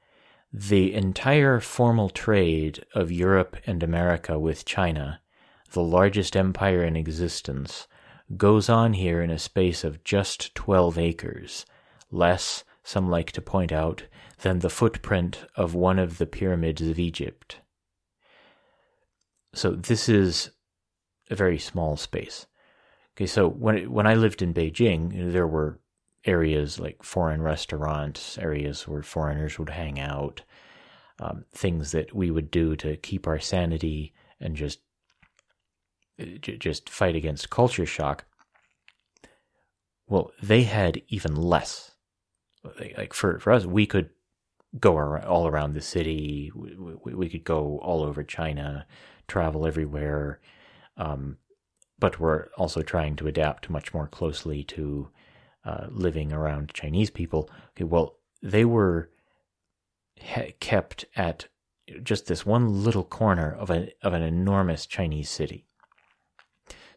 The 0.53 0.95
entire 0.95 1.61
formal 1.61 2.09
trade 2.09 2.85
of 2.95 3.13
Europe 3.13 3.57
and 3.67 3.83
America 3.83 4.39
with 4.39 4.65
China, 4.65 5.21
the 5.73 5.83
largest 5.83 6.37
empire 6.37 6.83
in 6.83 6.97
existence, 6.97 7.87
goes 8.37 8.69
on 8.69 8.93
here 8.93 9.23
in 9.23 9.31
a 9.31 9.39
space 9.39 9.85
of 9.85 10.05
just 10.05 10.55
12 10.55 10.99
acres, 10.99 11.67
less, 12.11 12.65
some 12.83 13.09
like 13.09 13.33
to 13.33 13.41
point 13.41 13.73
out, 13.73 14.05
than 14.43 14.59
the 14.59 14.71
footprint 14.71 15.45
of 15.55 15.75
one 15.75 15.99
of 15.99 16.19
the 16.19 16.27
pyramids 16.27 16.83
of 16.83 16.99
Egypt. 16.99 17.61
So 19.55 19.73
this 19.73 20.09
is 20.09 20.51
a 21.31 21.35
very 21.35 21.59
small 21.59 21.97
space. 21.97 22.47
Okay, 23.17 23.27
so 23.27 23.49
when 23.49 23.91
when 23.91 24.07
I 24.07 24.15
lived 24.15 24.43
in 24.43 24.55
Beijing, 24.55 25.33
there 25.33 25.47
were 25.47 25.81
areas 26.25 26.79
like 26.79 27.03
foreign 27.03 27.43
restaurants, 27.43 28.39
areas 28.39 28.87
where 28.87 29.03
foreigners 29.03 29.59
would 29.59 29.71
hang 29.71 29.99
out, 29.99 30.43
um, 31.19 31.45
things 31.51 31.91
that 31.93 32.15
we 32.15 32.31
would 32.31 32.51
do 32.51 32.77
to 32.77 32.97
keep 32.97 33.27
our 33.27 33.41
sanity 33.41 34.13
and 34.41 34.55
just 34.55 34.81
just 36.41 36.89
fight 36.89 37.17
against 37.17 37.51
culture 37.51 37.87
shock. 37.87 38.25
Well, 40.09 40.33
they 40.43 40.63
had 40.63 41.03
even 41.09 41.37
less. 41.37 41.93
Like 42.97 43.13
for 43.13 43.39
for 43.39 43.53
us, 43.53 43.67
we 43.67 43.87
could 43.87 44.11
go 44.79 45.17
all 45.19 45.47
around 45.47 45.75
the 45.75 45.81
city. 45.81 46.51
We, 46.55 47.15
we, 47.15 47.29
could 47.29 47.45
go 47.45 47.79
all 47.79 48.03
over 48.03 48.23
China, 48.23 48.87
travel 49.27 49.67
everywhere. 49.67 50.41
Um, 50.97 51.39
but 51.99 52.21
we're 52.21 52.47
also 52.57 52.83
trying 52.83 53.17
to 53.17 53.27
adapt 53.27 53.71
much 53.71 53.95
more 53.95 54.07
closely 54.07 54.63
to 54.65 55.09
uh, 55.65 55.87
living 55.91 56.33
around 56.33 56.75
Chinese 56.75 57.11
people. 57.11 57.51
Okay, 57.71 57.85
well, 57.85 58.17
they 58.43 58.65
were 58.65 59.11
kept 60.61 61.05
at 61.17 61.49
just 62.03 62.27
this 62.27 62.45
one 62.45 62.85
little 62.85 63.05
corner 63.05 63.55
of 63.55 63.71
a 63.71 63.93
of 64.03 64.13
an 64.13 64.23
enormous 64.23 64.87
Chinese 64.87 65.31
city. 65.31 65.68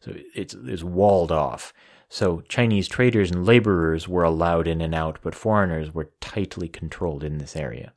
So 0.02 0.14
it's 0.36 0.54
it's 0.54 0.84
walled 0.84 1.32
off. 1.32 1.74
So 2.10 2.42
Chinese 2.50 2.90
traders 2.90 3.32
and 3.32 3.46
laborers 3.46 4.08
were 4.08 4.24
allowed 4.24 4.68
in 4.68 4.82
and 4.82 4.94
out, 4.94 5.20
but 5.22 5.34
foreigners 5.34 5.94
were 5.94 6.12
tightly 6.20 6.68
controlled 6.68 7.24
in 7.24 7.38
this 7.38 7.56
area. 7.56 7.94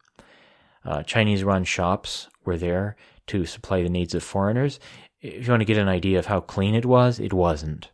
Uh, 0.84 1.02
Chinese 1.02 1.42
run 1.42 1.64
shops 1.64 2.28
were 2.44 2.56
there 2.56 2.94
to 3.26 3.46
supply 3.46 3.82
the 3.82 3.88
needs 3.88 4.14
of 4.14 4.22
foreigners, 4.22 4.78
if 5.24 5.46
you 5.46 5.52
want 5.52 5.62
to 5.62 5.66
get 5.66 5.78
an 5.78 5.88
idea 5.88 6.18
of 6.18 6.26
how 6.26 6.40
clean 6.40 6.74
it 6.74 6.84
was, 6.84 7.18
it 7.18 7.32
wasn't. 7.32 7.90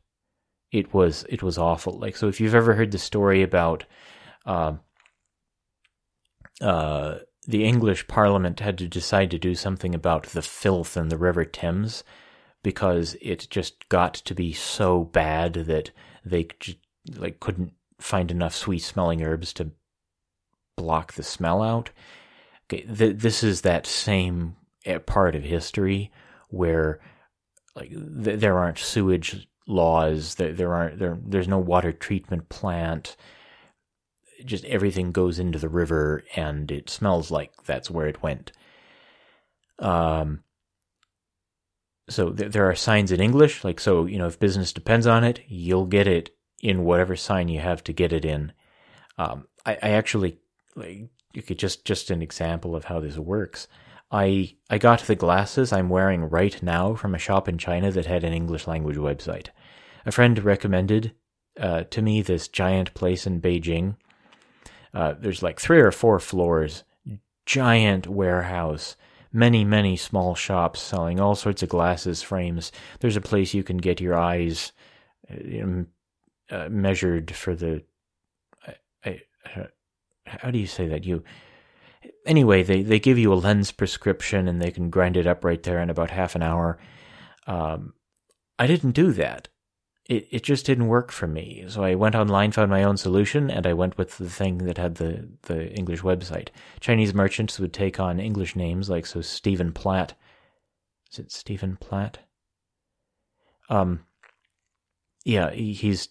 It 0.72 0.92
was 0.92 1.24
it 1.28 1.42
was 1.42 1.58
awful. 1.58 1.92
Like 1.98 2.16
so, 2.16 2.28
if 2.28 2.40
you've 2.40 2.56
ever 2.56 2.74
heard 2.74 2.90
the 2.90 2.98
story 2.98 3.42
about 3.42 3.84
uh, 4.44 4.74
uh, 6.60 7.18
the 7.46 7.64
English 7.64 8.08
Parliament 8.08 8.58
had 8.60 8.78
to 8.78 8.88
decide 8.88 9.30
to 9.30 9.38
do 9.38 9.54
something 9.54 9.94
about 9.94 10.24
the 10.24 10.42
filth 10.42 10.96
in 10.96 11.08
the 11.08 11.16
River 11.16 11.44
Thames 11.44 12.02
because 12.62 13.16
it 13.22 13.46
just 13.50 13.88
got 13.88 14.14
to 14.14 14.34
be 14.34 14.52
so 14.52 15.04
bad 15.04 15.54
that 15.54 15.90
they 16.24 16.48
like 17.16 17.40
couldn't 17.40 17.72
find 17.98 18.30
enough 18.30 18.54
sweet 18.54 18.80
smelling 18.80 19.22
herbs 19.22 19.52
to 19.54 19.70
block 20.76 21.14
the 21.14 21.22
smell 21.22 21.62
out. 21.62 21.90
Okay, 22.66 22.82
th- 22.82 23.16
this 23.18 23.42
is 23.42 23.62
that 23.62 23.86
same 23.86 24.56
eh, 24.84 24.98
part 24.98 25.34
of 25.34 25.42
history 25.42 26.10
where 26.48 27.00
like 27.74 27.90
th- 27.90 28.40
there 28.40 28.58
aren't 28.58 28.78
sewage 28.78 29.48
laws. 29.66 30.34
There, 30.36 30.52
there 30.52 30.74
aren't 30.74 30.98
there. 30.98 31.18
There's 31.24 31.48
no 31.48 31.58
water 31.58 31.92
treatment 31.92 32.48
plant. 32.48 33.16
Just 34.44 34.64
everything 34.64 35.12
goes 35.12 35.38
into 35.38 35.58
the 35.58 35.68
river, 35.68 36.24
and 36.34 36.70
it 36.70 36.88
smells 36.88 37.30
like 37.30 37.52
that's 37.64 37.90
where 37.90 38.06
it 38.06 38.22
went. 38.22 38.52
Um. 39.78 40.42
So 42.10 42.30
th- 42.30 42.52
there 42.52 42.68
are 42.68 42.74
signs 42.74 43.12
in 43.12 43.20
English, 43.20 43.64
like 43.64 43.80
so. 43.80 44.04
You 44.04 44.18
know, 44.18 44.26
if 44.26 44.38
business 44.38 44.72
depends 44.72 45.06
on 45.06 45.24
it, 45.24 45.40
you'll 45.46 45.86
get 45.86 46.06
it 46.06 46.30
in 46.60 46.84
whatever 46.84 47.16
sign 47.16 47.48
you 47.48 47.60
have 47.60 47.82
to 47.84 47.92
get 47.92 48.12
it 48.12 48.24
in. 48.24 48.52
Um, 49.16 49.46
I, 49.64 49.78
I 49.82 49.90
actually 49.90 50.38
like 50.76 51.08
you 51.32 51.42
could 51.42 51.58
just 51.58 51.84
just 51.84 52.10
an 52.10 52.22
example 52.22 52.76
of 52.76 52.84
how 52.84 53.00
this 53.00 53.16
works. 53.16 53.68
I 54.10 54.56
I 54.68 54.78
got 54.78 55.00
the 55.00 55.14
glasses 55.14 55.72
I'm 55.72 55.88
wearing 55.88 56.24
right 56.24 56.60
now 56.62 56.94
from 56.94 57.14
a 57.14 57.18
shop 57.18 57.48
in 57.48 57.58
China 57.58 57.90
that 57.92 58.06
had 58.06 58.24
an 58.24 58.32
English 58.32 58.66
language 58.66 58.96
website. 58.96 59.48
A 60.04 60.12
friend 60.12 60.38
recommended 60.42 61.14
uh, 61.58 61.84
to 61.84 62.02
me 62.02 62.22
this 62.22 62.48
giant 62.48 62.92
place 62.94 63.26
in 63.26 63.40
Beijing. 63.40 63.96
Uh, 64.92 65.14
there's 65.18 65.42
like 65.42 65.60
three 65.60 65.80
or 65.80 65.92
four 65.92 66.18
floors, 66.18 66.84
giant 67.46 68.06
warehouse, 68.08 68.96
many 69.32 69.64
many 69.64 69.96
small 69.96 70.34
shops 70.34 70.80
selling 70.80 71.20
all 71.20 71.34
sorts 71.34 71.62
of 71.62 71.68
glasses 71.68 72.22
frames. 72.22 72.72
There's 73.00 73.16
a 73.16 73.20
place 73.20 73.54
you 73.54 73.62
can 73.62 73.78
get 73.78 74.00
your 74.00 74.18
eyes 74.18 74.72
uh, 75.30 75.84
uh 76.50 76.68
measured 76.68 77.34
for 77.34 77.54
the. 77.54 77.84
I, 79.04 79.22
I, 79.44 79.66
how 80.26 80.50
do 80.50 80.58
you 80.58 80.66
say 80.66 80.88
that 80.88 81.04
you 81.04 81.24
anyway 82.26 82.62
they 82.62 82.82
they 82.82 82.98
give 82.98 83.18
you 83.18 83.32
a 83.32 83.34
lens 83.34 83.72
prescription 83.72 84.48
and 84.48 84.60
they 84.60 84.70
can 84.70 84.90
grind 84.90 85.16
it 85.16 85.26
up 85.26 85.44
right 85.44 85.62
there 85.62 85.80
in 85.80 85.90
about 85.90 86.10
half 86.10 86.34
an 86.34 86.42
hour 86.42 86.78
um, 87.46 87.94
i 88.58 88.66
didn't 88.66 88.92
do 88.92 89.12
that 89.12 89.48
it, 90.10 90.26
it 90.30 90.42
just 90.42 90.66
didn't 90.66 90.88
work 90.88 91.10
for 91.12 91.26
me 91.26 91.64
so 91.68 91.82
i 91.82 91.94
went 91.94 92.14
online 92.14 92.52
found 92.52 92.70
my 92.70 92.82
own 92.82 92.96
solution 92.96 93.50
and 93.50 93.66
i 93.66 93.72
went 93.72 93.96
with 93.96 94.18
the 94.18 94.28
thing 94.28 94.58
that 94.58 94.76
had 94.76 94.96
the 94.96 95.28
the 95.42 95.72
english 95.72 96.00
website 96.00 96.48
chinese 96.80 97.14
merchants 97.14 97.58
would 97.58 97.72
take 97.72 97.98
on 97.98 98.20
english 98.20 98.54
names 98.56 98.90
like 98.90 99.06
so 99.06 99.20
stephen 99.20 99.72
platt 99.72 100.14
is 101.10 101.18
it 101.18 101.32
stephen 101.32 101.76
platt 101.76 102.18
um 103.68 104.00
yeah 105.24 105.50
he's 105.50 106.08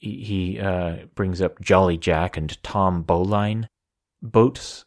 he 0.00 0.58
uh, 0.58 0.96
brings 1.14 1.42
up 1.42 1.60
Jolly 1.60 1.98
Jack 1.98 2.38
and 2.38 2.62
Tom 2.62 3.02
Bowline. 3.02 3.68
Boats 4.22 4.86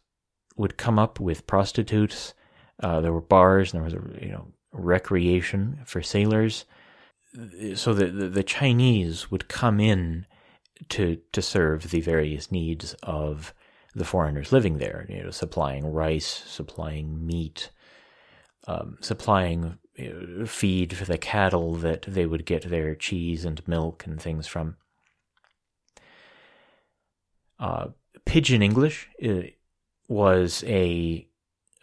would 0.56 0.76
come 0.76 0.98
up 0.98 1.20
with 1.20 1.46
prostitutes. 1.46 2.34
Uh, 2.82 3.00
there 3.00 3.12
were 3.12 3.20
bars, 3.20 3.72
and 3.72 3.78
there 3.80 3.84
was 3.84 3.94
a 3.94 4.24
you 4.24 4.32
know 4.32 4.48
recreation 4.72 5.78
for 5.84 6.02
sailors. 6.02 6.64
So 7.74 7.94
the, 7.94 8.06
the, 8.06 8.28
the 8.28 8.42
Chinese 8.42 9.30
would 9.30 9.48
come 9.48 9.80
in 9.80 10.26
to 10.90 11.18
to 11.32 11.42
serve 11.42 11.90
the 11.90 12.00
various 12.00 12.52
needs 12.52 12.94
of 13.02 13.52
the 13.94 14.04
foreigners 14.04 14.52
living 14.52 14.78
there. 14.78 15.06
You 15.08 15.24
know, 15.24 15.30
supplying 15.30 15.86
rice, 15.86 16.44
supplying 16.46 17.26
meat, 17.26 17.70
um, 18.66 18.98
supplying 19.00 19.78
feed 20.46 20.96
for 20.96 21.04
the 21.04 21.18
cattle 21.18 21.74
that 21.74 22.02
they 22.02 22.26
would 22.26 22.44
get 22.44 22.68
their 22.68 22.94
cheese 22.94 23.44
and 23.44 23.66
milk 23.68 24.06
and 24.06 24.20
things 24.20 24.46
from. 24.46 24.76
Uh, 27.58 27.88
Pidgin 28.26 28.62
English 28.62 29.08
uh, 29.24 29.42
was 30.08 30.64
a, 30.66 31.28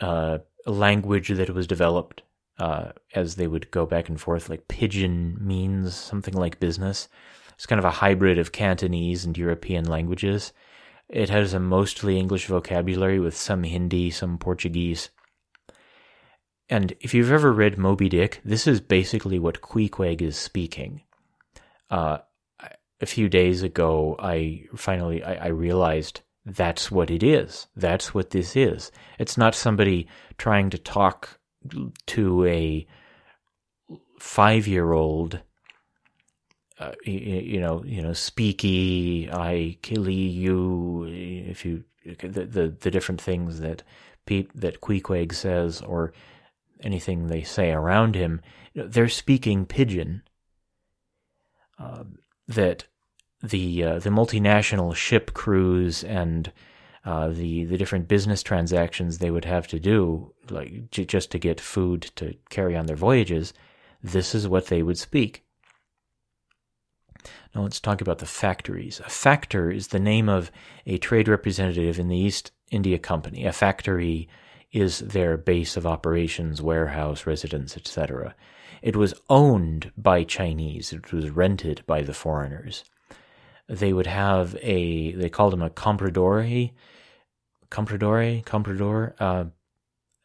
uh, 0.02 0.40
language 0.66 1.30
that 1.30 1.50
was 1.52 1.66
developed 1.66 2.24
uh, 2.62 2.92
as 3.16 3.36
they 3.36 3.48
would 3.48 3.72
go 3.72 3.88
back 3.88 4.08
and 4.08 4.22
forth. 4.22 4.48
Like 4.48 4.68
Pidgin 4.68 5.36
means 5.42 5.96
something 5.96 6.36
like 6.36 6.60
business. 6.60 7.10
It's 7.56 7.66
kind 7.66 7.80
of 7.80 7.86
a 7.86 7.90
hybrid 7.90 8.38
of 8.38 8.52
Cantonese 8.52 9.26
and 9.26 9.36
European 9.36 9.86
languages. 9.86 10.54
It 11.10 11.30
has 11.30 11.56
a 11.56 11.60
mostly 11.60 12.20
English 12.20 12.46
vocabulary 12.46 13.20
with 13.20 13.36
some 13.36 13.64
Hindi, 13.64 14.12
some 14.12 14.38
Portuguese. 14.38 15.10
And 16.70 16.94
if 17.02 17.16
you've 17.16 17.32
ever 17.32 17.52
read 17.52 17.80
Moby 17.80 18.08
Dick, 18.10 18.42
this 18.46 18.68
is 18.68 18.80
basically 18.80 19.40
what 19.40 19.62
Queequeg 19.62 20.22
is 20.22 20.38
speaking. 20.38 21.02
Uh, 21.90 22.20
a 23.02 23.06
few 23.08 23.28
days 23.28 23.64
ago, 23.64 24.16
I 24.20 24.66
finally 24.76 25.24
I, 25.24 25.46
I 25.46 25.48
realized 25.48 26.22
that's 26.46 26.92
what 26.92 27.10
it 27.10 27.24
is. 27.24 27.68
That's 27.76 28.14
what 28.14 28.30
this 28.30 28.56
is. 28.56 28.92
It's 29.18 29.36
not 29.36 29.56
somebody 29.56 30.08
trying 30.38 30.70
to 30.70 30.78
talk 30.78 31.41
to 32.08 32.46
a 32.46 32.88
five 34.20 34.68
year 34.68 34.92
old. 34.92 35.40
Uh, 36.80 36.94
you, 37.06 37.14
you, 37.14 37.60
know, 37.60 37.84
you 37.86 38.02
know, 38.02 38.10
speaky, 38.10 39.32
I 39.32 39.78
kill 39.84 40.10
you. 40.10 41.06
If 41.08 41.64
you 41.64 41.84
the, 42.04 42.46
the 42.46 42.76
the 42.80 42.92
different 42.92 43.22
things 43.22 43.60
that 43.60 43.84
Pete 44.26 44.50
that 44.56 44.82
Queequeg 44.82 45.34
says 45.34 45.82
or 45.82 46.14
anything 46.82 47.28
they 47.28 47.44
say 47.44 47.72
around 47.72 48.16
him, 48.16 48.42
they're 48.74 49.10
speaking 49.10 49.66
pidgin. 49.66 50.24
Uh, 51.78 52.04
that 52.48 52.86
the 53.44 53.84
uh, 53.84 54.00
the 54.00 54.10
multinational 54.10 54.96
ship 54.96 55.34
crews 55.34 56.04
and 56.04 56.52
uh, 57.04 57.30
the 57.30 57.66
the 57.66 57.78
different 57.78 58.08
business 58.08 58.44
transactions 58.44 59.18
they 59.18 59.32
would 59.32 59.46
have 59.46 59.68
to 59.68 59.80
do, 59.80 60.34
like 60.50 60.92
j- 60.92 61.06
just 61.06 61.32
to 61.32 61.40
get 61.40 61.60
food 61.60 62.12
to 62.16 62.36
carry 62.50 62.76
on 62.76 62.86
their 62.86 62.96
voyages, 62.96 63.54
this 64.04 64.36
is 64.36 64.48
what 64.48 64.68
they 64.68 64.84
would 64.84 64.98
speak. 64.98 65.44
Now 67.56 67.64
let's 67.64 67.80
talk 67.80 68.02
about 68.02 68.20
the 68.20 68.26
factories. 68.26 69.00
A 69.00 69.10
factor 69.10 69.72
is 69.72 69.88
the 69.88 70.00
name 70.00 70.30
of 70.30 70.52
a 70.86 70.98
trade 70.98 71.28
representative 71.28 72.00
in 72.00 72.08
the 72.08 72.18
East 72.18 72.52
India 72.70 73.00
Company. 73.00 73.46
A 73.46 73.52
factory 73.52 74.30
is 74.72 75.00
their 75.00 75.38
base 75.38 75.76
of 75.76 75.86
operations, 75.86 76.62
warehouse, 76.62 77.26
residence, 77.26 77.76
etc. 77.76 78.36
It 78.82 78.96
was 78.96 79.14
owned 79.30 79.92
by 79.98 80.24
Chinese. 80.24 80.94
It 80.94 81.12
was 81.12 81.30
rented 81.30 81.84
by 81.86 82.02
the 82.02 82.14
foreigners 82.14 82.84
they 83.72 83.94
would 83.94 84.08
have 84.08 84.56
a 84.62 85.14
they 85.14 85.30
called 85.30 85.54
him 85.54 85.62
a 85.62 85.70
compradore 85.70 86.72
compradore 87.70 88.44
comprador 88.44 89.14
uh, 89.20 89.46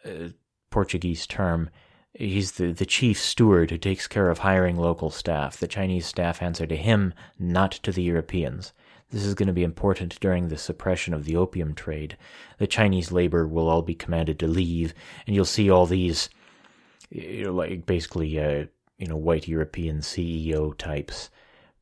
uh, 0.05 0.29
Portuguese 0.71 1.27
term. 1.27 1.71
He's 2.13 2.53
the, 2.53 2.73
the 2.73 2.87
chief 2.87 3.21
steward 3.21 3.71
who 3.71 3.79
takes 3.79 4.09
care 4.09 4.31
of 4.31 4.39
hiring 4.39 4.77
local 4.77 5.11
staff. 5.11 5.59
The 5.59 5.69
Chinese 5.69 6.07
staff 6.07 6.43
answer 6.43 6.67
to 6.67 6.77
him, 6.77 7.15
not 7.39 7.73
to 7.73 7.93
the 7.93 8.03
Europeans. 8.03 8.73
This 9.11 9.25
is 9.25 9.35
going 9.35 9.47
to 9.47 9.53
be 9.53 9.63
important 9.63 10.19
during 10.19 10.49
the 10.49 10.59
suppression 10.59 11.15
of 11.15 11.25
the 11.25 11.37
opium 11.37 11.75
trade. 11.75 12.17
The 12.59 12.67
Chinese 12.67 13.13
labor 13.13 13.47
will 13.47 13.69
all 13.69 13.83
be 13.83 13.95
commanded 13.95 14.39
to 14.41 14.49
leave, 14.49 14.93
and 15.27 15.37
you'll 15.37 15.45
see 15.45 15.71
all 15.71 15.87
these, 15.87 16.31
you 17.11 17.45
know, 17.45 17.53
like 17.53 17.87
basically, 17.87 18.41
uh, 18.41 18.65
you 18.99 19.07
know, 19.07 19.17
white 19.17 19.47
European 19.47 19.99
CEO 19.99 20.77
types 20.77 21.31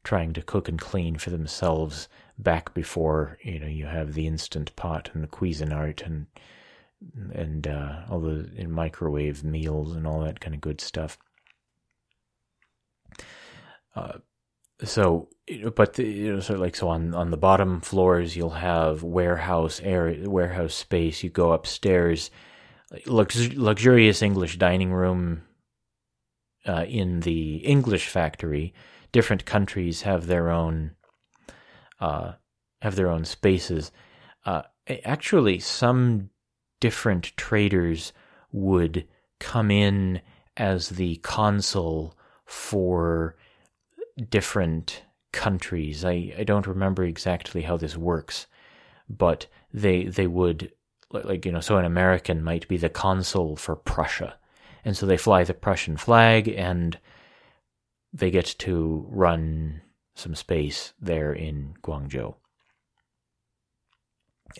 trying 0.04 0.32
to 0.34 0.42
cook 0.42 0.68
and 0.68 0.78
clean 0.78 1.16
for 1.16 1.30
themselves 1.30 2.08
back 2.38 2.74
before 2.74 3.38
you 3.42 3.58
know 3.58 3.66
you 3.66 3.86
have 3.86 4.14
the 4.14 4.26
instant 4.26 4.74
pot 4.76 5.10
and 5.14 5.22
the 5.22 5.28
Cuisinart 5.28 6.04
and 6.04 6.26
and 7.32 7.66
uh, 7.66 8.02
all 8.08 8.20
the 8.20 8.48
microwave 8.66 9.44
meals 9.44 9.94
and 9.94 10.06
all 10.06 10.20
that 10.20 10.40
kind 10.40 10.54
of 10.54 10.60
good 10.60 10.80
stuff. 10.80 11.18
Uh, 13.94 14.18
so, 14.82 15.28
but 15.74 15.94
the, 15.94 16.04
you 16.04 16.34
know, 16.34 16.40
so 16.40 16.54
like 16.54 16.74
so 16.74 16.88
on 16.88 17.14
on 17.14 17.30
the 17.30 17.36
bottom 17.36 17.80
floors 17.80 18.36
you'll 18.36 18.50
have 18.50 19.02
warehouse 19.02 19.80
area, 19.82 20.28
warehouse 20.28 20.74
space. 20.74 21.22
You 21.22 21.30
go 21.30 21.52
upstairs, 21.52 22.30
lux- 23.06 23.52
luxurious 23.54 24.22
English 24.22 24.58
dining 24.58 24.92
room 24.92 25.42
uh, 26.66 26.84
in 26.88 27.20
the 27.20 27.56
English 27.56 28.08
factory 28.08 28.74
different 29.14 29.44
countries 29.44 30.02
have 30.02 30.26
their 30.26 30.50
own 30.50 30.90
uh, 32.00 32.32
have 32.82 32.96
their 32.96 33.08
own 33.08 33.24
spaces. 33.24 33.92
Uh, 34.44 34.62
actually, 35.04 35.60
some 35.60 36.30
different 36.80 37.32
traders 37.36 38.12
would 38.50 39.06
come 39.38 39.70
in 39.70 40.20
as 40.56 40.88
the 40.90 41.14
consul 41.18 42.18
for 42.44 43.36
different 44.28 45.04
countries. 45.32 46.04
I, 46.04 46.34
I 46.36 46.42
don't 46.42 46.66
remember 46.66 47.04
exactly 47.04 47.62
how 47.62 47.76
this 47.76 47.96
works, 47.96 48.48
but 49.08 49.46
they 49.72 50.06
they 50.06 50.26
would 50.26 50.72
like 51.12 51.46
you 51.46 51.52
know 51.52 51.60
so 51.60 51.78
an 51.78 51.84
American 51.84 52.42
might 52.42 52.66
be 52.66 52.78
the 52.78 52.88
consul 52.88 53.54
for 53.54 53.76
Prussia, 53.76 54.34
and 54.84 54.96
so 54.96 55.06
they 55.06 55.16
fly 55.16 55.44
the 55.44 55.54
Prussian 55.54 55.96
flag 55.96 56.48
and 56.48 56.98
they 58.14 58.30
get 58.30 58.46
to 58.60 59.04
run 59.10 59.82
some 60.14 60.36
space 60.36 60.92
there 61.00 61.32
in 61.32 61.74
Guangzhou. 61.82 62.36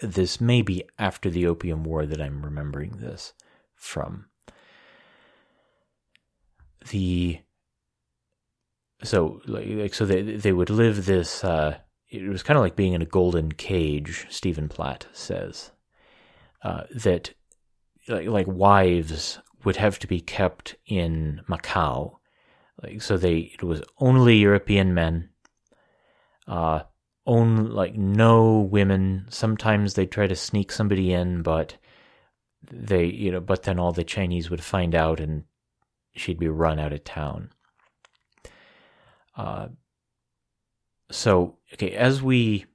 This 0.03 0.41
may 0.41 0.61
be 0.61 0.83
after 0.99 1.31
the 1.31 1.47
Opium 1.47 1.85
War 1.85 2.05
that 2.05 2.21
I'm 2.21 2.45
remembering 2.45 2.97
this 2.99 3.33
from. 3.77 4.27
The 6.91 7.41
so 9.05 9.41
like 9.47 9.95
so 9.95 10.05
they 10.05 10.23
they 10.23 10.53
would 10.53 10.71
live 10.71 11.07
this. 11.07 11.45
Uh, 11.45 11.79
it 12.11 12.29
was 12.29 12.43
kind 12.43 12.57
of 12.57 12.63
like 12.65 12.77
being 12.77 12.93
in 12.93 13.03
a 13.03 13.07
golden 13.07 13.53
cage. 13.53 14.27
Stephen 14.31 14.69
Platt 14.69 15.07
says 15.13 15.71
uh, 16.63 16.83
that 16.95 17.33
like, 18.09 18.27
like 18.27 18.47
wives 18.49 19.39
would 19.65 19.77
have 19.77 20.01
to 20.01 20.09
be 20.09 20.21
kept 20.21 20.75
in 20.87 21.41
Macau 21.49 22.17
like 22.83 23.03
so, 23.03 23.17
they 23.17 23.53
it 23.55 23.63
was 23.63 23.83
only 23.99 24.37
European 24.37 24.95
men. 24.95 25.31
Uh, 26.47 26.83
own 27.27 27.71
like 27.71 27.95
no 27.95 28.61
women. 28.61 29.27
Sometimes 29.31 29.95
they 29.95 30.07
try 30.07 30.27
to 30.27 30.37
sneak 30.37 30.71
somebody 30.73 31.13
in, 31.13 31.43
but 31.43 31.77
they 32.71 33.07
you 33.07 33.33
know, 33.33 33.41
but 33.41 33.63
then 33.63 33.79
all 33.79 33.93
the 33.93 34.05
Chinese 34.05 34.51
would 34.51 34.63
find 34.63 34.95
out, 34.95 35.21
and 35.21 35.45
she'd 36.15 36.39
be 36.39 36.49
run 36.49 36.79
out 36.79 36.93
of 36.93 37.05
town. 37.05 37.51
Uh, 39.37 39.69
so 41.11 41.59
okay, 41.73 41.93
as 41.93 42.23
we 42.23 42.67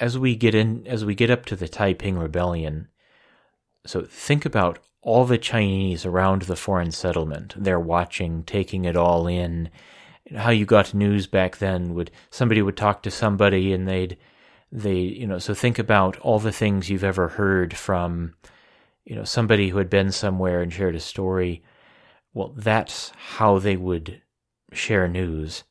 as 0.00 0.18
we 0.18 0.36
get 0.36 0.54
in 0.54 0.86
as 0.86 1.04
we 1.04 1.14
get 1.14 1.30
up 1.30 1.44
to 1.46 1.56
the 1.56 1.68
Taiping 1.68 2.18
Rebellion, 2.18 2.88
so 3.86 4.02
think 4.02 4.44
about 4.44 4.78
all 5.02 5.24
the 5.24 5.38
Chinese 5.38 6.06
around 6.06 6.42
the 6.42 6.56
foreign 6.56 6.92
settlement. 6.92 7.54
They're 7.56 7.80
watching, 7.80 8.44
taking 8.44 8.84
it 8.84 8.96
all 8.96 9.26
in. 9.26 9.70
How 10.36 10.50
you 10.50 10.64
got 10.64 10.94
news 10.94 11.26
back 11.26 11.58
then 11.58 11.94
would 11.94 12.10
somebody 12.30 12.62
would 12.62 12.76
talk 12.76 13.02
to 13.02 13.10
somebody 13.10 13.72
and 13.72 13.88
they'd 13.88 14.16
they, 14.74 14.96
you 15.00 15.26
know, 15.26 15.38
so 15.38 15.52
think 15.52 15.78
about 15.78 16.16
all 16.20 16.38
the 16.38 16.50
things 16.50 16.88
you've 16.88 17.04
ever 17.04 17.28
heard 17.28 17.76
from, 17.76 18.32
you 19.04 19.14
know, 19.14 19.24
somebody 19.24 19.68
who 19.68 19.76
had 19.76 19.90
been 19.90 20.10
somewhere 20.10 20.62
and 20.62 20.72
shared 20.72 20.94
a 20.94 21.00
story. 21.00 21.62
Well, 22.32 22.54
that's 22.56 23.12
how 23.34 23.58
they 23.58 23.76
would 23.76 24.22
share 24.72 25.06
news. 25.08 25.64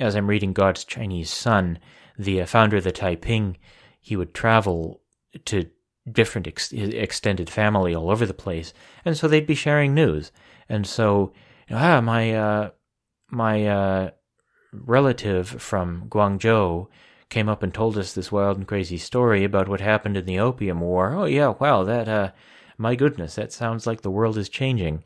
As 0.00 0.16
I'm 0.16 0.26
reading 0.26 0.52
God's 0.52 0.84
Chinese 0.84 1.30
Son, 1.30 1.78
the 2.18 2.40
uh, 2.40 2.46
founder 2.46 2.78
of 2.78 2.84
the 2.84 2.90
Taiping, 2.90 3.56
he 4.00 4.16
would 4.16 4.34
travel 4.34 5.00
to 5.44 5.70
different 6.10 6.46
ex- 6.46 6.72
extended 6.72 7.48
family 7.48 7.94
all 7.94 8.10
over 8.10 8.26
the 8.26 8.34
place, 8.34 8.72
and 9.04 9.16
so 9.16 9.28
they'd 9.28 9.46
be 9.46 9.54
sharing 9.54 9.94
news. 9.94 10.32
And 10.68 10.86
so, 10.86 11.32
ah, 11.70 12.00
my 12.00 12.34
uh, 12.34 12.70
my 13.30 13.66
uh, 13.66 14.10
relative 14.72 15.48
from 15.48 16.08
Guangzhou 16.08 16.88
came 17.28 17.48
up 17.48 17.62
and 17.62 17.72
told 17.72 17.96
us 17.98 18.12
this 18.12 18.30
wild 18.30 18.58
and 18.58 18.68
crazy 18.68 18.98
story 18.98 19.44
about 19.44 19.68
what 19.68 19.80
happened 19.80 20.16
in 20.16 20.26
the 20.26 20.38
Opium 20.38 20.80
War. 20.80 21.12
Oh 21.14 21.24
yeah, 21.24 21.54
wow, 21.58 21.84
that 21.84 22.08
uh, 22.08 22.30
my 22.78 22.94
goodness, 22.94 23.34
that 23.36 23.52
sounds 23.52 23.86
like 23.86 24.02
the 24.02 24.10
world 24.10 24.36
is 24.38 24.48
changing. 24.48 25.04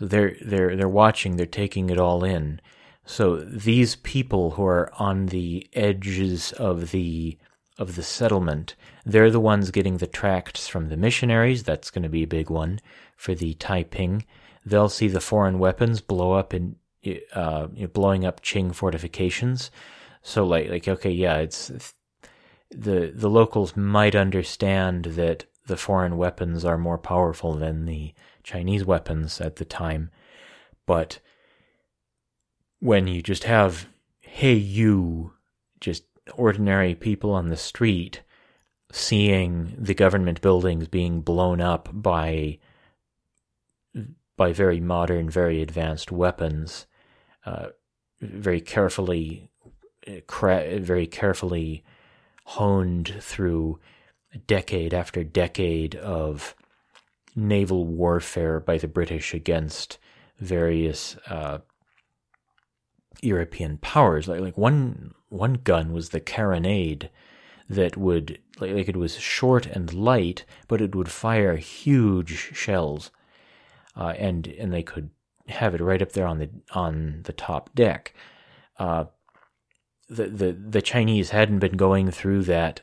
They're 0.00 0.36
they're 0.44 0.76
they're 0.76 0.88
watching, 0.88 1.36
they're 1.36 1.46
taking 1.46 1.90
it 1.90 1.98
all 1.98 2.24
in. 2.24 2.60
So 3.04 3.36
these 3.36 3.96
people 3.96 4.52
who 4.52 4.64
are 4.64 4.90
on 4.98 5.26
the 5.26 5.68
edges 5.72 6.52
of 6.52 6.90
the 6.90 7.36
of 7.80 7.96
the 7.96 8.02
settlement, 8.02 8.76
they're 9.06 9.30
the 9.30 9.40
ones 9.40 9.70
getting 9.70 9.96
the 9.96 10.06
tracts 10.06 10.68
from 10.68 10.88
the 10.88 10.98
missionaries. 10.98 11.62
That's 11.64 11.90
going 11.90 12.02
to 12.02 12.10
be 12.10 12.22
a 12.22 12.28
big 12.28 12.50
one 12.50 12.78
for 13.16 13.34
the 13.34 13.54
Taiping. 13.54 14.26
They'll 14.64 14.90
see 14.90 15.08
the 15.08 15.20
foreign 15.20 15.58
weapons 15.58 16.02
blow 16.02 16.32
up 16.32 16.52
in 16.52 16.76
uh, 17.34 17.68
blowing 17.94 18.26
up 18.26 18.42
Qing 18.42 18.74
fortifications. 18.74 19.70
So 20.22 20.44
like 20.44 20.68
like 20.68 20.86
okay, 20.86 21.10
yeah, 21.10 21.38
it's 21.38 21.94
the 22.70 23.10
the 23.14 23.30
locals 23.30 23.74
might 23.74 24.14
understand 24.14 25.06
that 25.06 25.46
the 25.66 25.78
foreign 25.78 26.18
weapons 26.18 26.64
are 26.64 26.76
more 26.76 26.98
powerful 26.98 27.54
than 27.54 27.86
the 27.86 28.12
Chinese 28.42 28.84
weapons 28.84 29.40
at 29.40 29.56
the 29.56 29.64
time, 29.64 30.10
but 30.84 31.20
when 32.80 33.06
you 33.06 33.22
just 33.22 33.44
have 33.44 33.88
hey 34.20 34.54
you 34.54 35.32
just 35.80 36.04
ordinary 36.34 36.94
people 36.94 37.32
on 37.32 37.48
the 37.48 37.56
street 37.56 38.22
seeing 38.92 39.74
the 39.78 39.94
government 39.94 40.40
buildings 40.40 40.88
being 40.88 41.20
blown 41.20 41.60
up 41.60 41.88
by 41.92 42.58
by 44.36 44.54
very 44.54 44.80
modern, 44.80 45.28
very 45.28 45.60
advanced 45.60 46.10
weapons, 46.10 46.86
uh, 47.44 47.66
very 48.22 48.60
carefully, 48.60 49.50
very 50.28 51.06
carefully 51.06 51.84
honed 52.46 53.14
through 53.20 53.78
decade 54.46 54.94
after 54.94 55.22
decade 55.22 55.94
of 55.96 56.54
naval 57.36 57.84
warfare 57.84 58.60
by 58.60 58.78
the 58.78 58.88
British 58.88 59.34
against 59.34 59.98
various 60.38 61.16
uh, 61.28 61.58
European 63.22 63.78
powers. 63.78 64.28
Like 64.28 64.40
like 64.40 64.58
one 64.58 65.14
one 65.28 65.54
gun 65.54 65.92
was 65.92 66.08
the 66.10 66.20
carronade 66.20 67.08
that 67.68 67.96
would 67.96 68.38
like, 68.58 68.72
like 68.72 68.88
it 68.88 68.96
was 68.96 69.18
short 69.18 69.66
and 69.66 69.92
light, 69.94 70.44
but 70.68 70.80
it 70.80 70.94
would 70.94 71.08
fire 71.08 71.56
huge 71.56 72.54
shells, 72.54 73.10
uh, 73.96 74.14
and 74.18 74.46
and 74.48 74.72
they 74.72 74.82
could 74.82 75.10
have 75.48 75.74
it 75.74 75.80
right 75.80 76.02
up 76.02 76.12
there 76.12 76.26
on 76.26 76.38
the 76.38 76.50
on 76.72 77.20
the 77.24 77.32
top 77.32 77.74
deck. 77.74 78.12
Uh, 78.78 79.04
the 80.08 80.26
the 80.26 80.52
the 80.52 80.82
Chinese 80.82 81.30
hadn't 81.30 81.60
been 81.60 81.76
going 81.76 82.10
through 82.10 82.42
that 82.44 82.82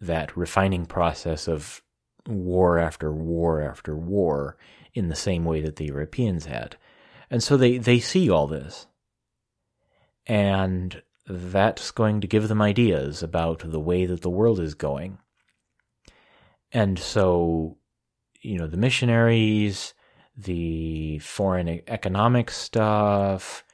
that 0.00 0.36
refining 0.36 0.86
process 0.86 1.46
of 1.46 1.82
war 2.26 2.78
after 2.78 3.12
war 3.12 3.60
after 3.60 3.94
war 3.96 4.56
in 4.94 5.08
the 5.08 5.16
same 5.16 5.44
way 5.44 5.60
that 5.60 5.76
the 5.76 5.86
Europeans 5.86 6.46
had, 6.46 6.76
and 7.30 7.42
so 7.42 7.56
they 7.56 7.76
they 7.76 8.00
see 8.00 8.30
all 8.30 8.46
this, 8.46 8.86
and 10.26 11.02
that's 11.26 11.90
going 11.90 12.20
to 12.20 12.26
give 12.26 12.48
them 12.48 12.60
ideas 12.60 13.22
about 13.22 13.62
the 13.64 13.80
way 13.80 14.06
that 14.06 14.22
the 14.22 14.30
world 14.30 14.60
is 14.60 14.74
going. 14.74 15.18
And 16.72 16.98
so, 16.98 17.78
you 18.40 18.58
know, 18.58 18.66
the 18.66 18.76
missionaries, 18.76 19.94
the 20.36 21.18
foreign 21.18 21.80
economic 21.86 22.50
stuff, 22.50 23.64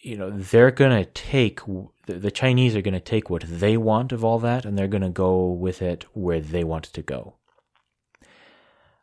you 0.00 0.16
know, 0.16 0.30
they're 0.30 0.70
going 0.70 1.04
to 1.04 1.10
take, 1.10 1.60
the 2.06 2.30
Chinese 2.30 2.76
are 2.76 2.82
going 2.82 2.94
to 2.94 3.00
take 3.00 3.28
what 3.28 3.44
they 3.46 3.76
want 3.76 4.12
of 4.12 4.24
all 4.24 4.38
that 4.38 4.64
and 4.64 4.78
they're 4.78 4.88
going 4.88 5.02
to 5.02 5.08
go 5.08 5.50
with 5.50 5.82
it 5.82 6.04
where 6.12 6.40
they 6.40 6.64
want 6.64 6.84
to 6.84 7.02
go. 7.02 7.37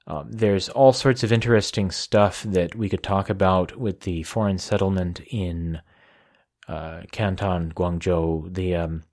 Um, 0.07 0.31
there's 0.31 0.69
all 0.69 0.93
sorts 0.93 1.23
of 1.23 1.31
interesting 1.31 1.89
stuff 1.89 2.43
that 2.43 2.75
we 2.75 2.89
could 2.89 3.01
talk 3.01 3.29
about 3.29 3.75
with 3.77 4.01
the 4.01 4.23
foreign 4.23 4.59
settlement 4.59 5.21
in 5.31 5.81
uh, 6.67 7.01
Canton, 7.11 7.71
Guangzhou, 7.73 8.53
the 8.53 8.75
um, 8.75 9.03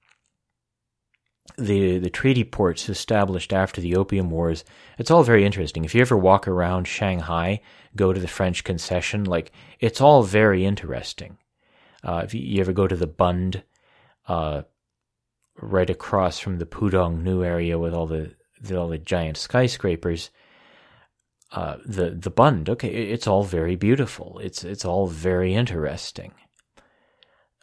the 1.56 1.98
the 1.98 2.10
treaty 2.10 2.44
ports 2.44 2.88
established 2.88 3.52
after 3.52 3.80
the 3.80 3.96
Opium 3.96 4.30
Wars. 4.30 4.64
It's 4.98 5.10
all 5.10 5.22
very 5.22 5.44
interesting. 5.44 5.84
If 5.84 5.94
you 5.94 6.00
ever 6.00 6.16
walk 6.16 6.46
around 6.46 6.86
Shanghai, 6.86 7.60
go 7.96 8.12
to 8.12 8.20
the 8.20 8.28
French 8.28 8.64
concession, 8.64 9.24
like 9.24 9.52
it's 9.80 10.00
all 10.00 10.22
very 10.22 10.64
interesting. 10.64 11.38
Uh, 12.04 12.22
if 12.24 12.34
you, 12.34 12.60
ever 12.60 12.72
go 12.72 12.88
to 12.88 12.96
the 12.96 13.06
Bund, 13.06 13.62
uh, 14.26 14.62
right 15.60 15.88
across 15.88 16.38
from 16.38 16.58
the 16.58 16.66
Pudong 16.66 17.22
New 17.22 17.44
area 17.44 17.78
with 17.78 17.94
all 17.94 18.06
the, 18.06 18.34
the 18.60 18.76
all 18.76 18.88
the 18.88 18.98
giant 18.98 19.36
skyscrapers, 19.36 20.30
uh, 21.52 21.76
the 21.84 22.10
the 22.10 22.30
Bund, 22.30 22.68
okay, 22.70 22.88
it's 22.88 23.26
all 23.26 23.44
very 23.44 23.76
beautiful. 23.76 24.38
It's 24.42 24.64
it's 24.64 24.84
all 24.84 25.06
very 25.06 25.54
interesting. 25.54 26.32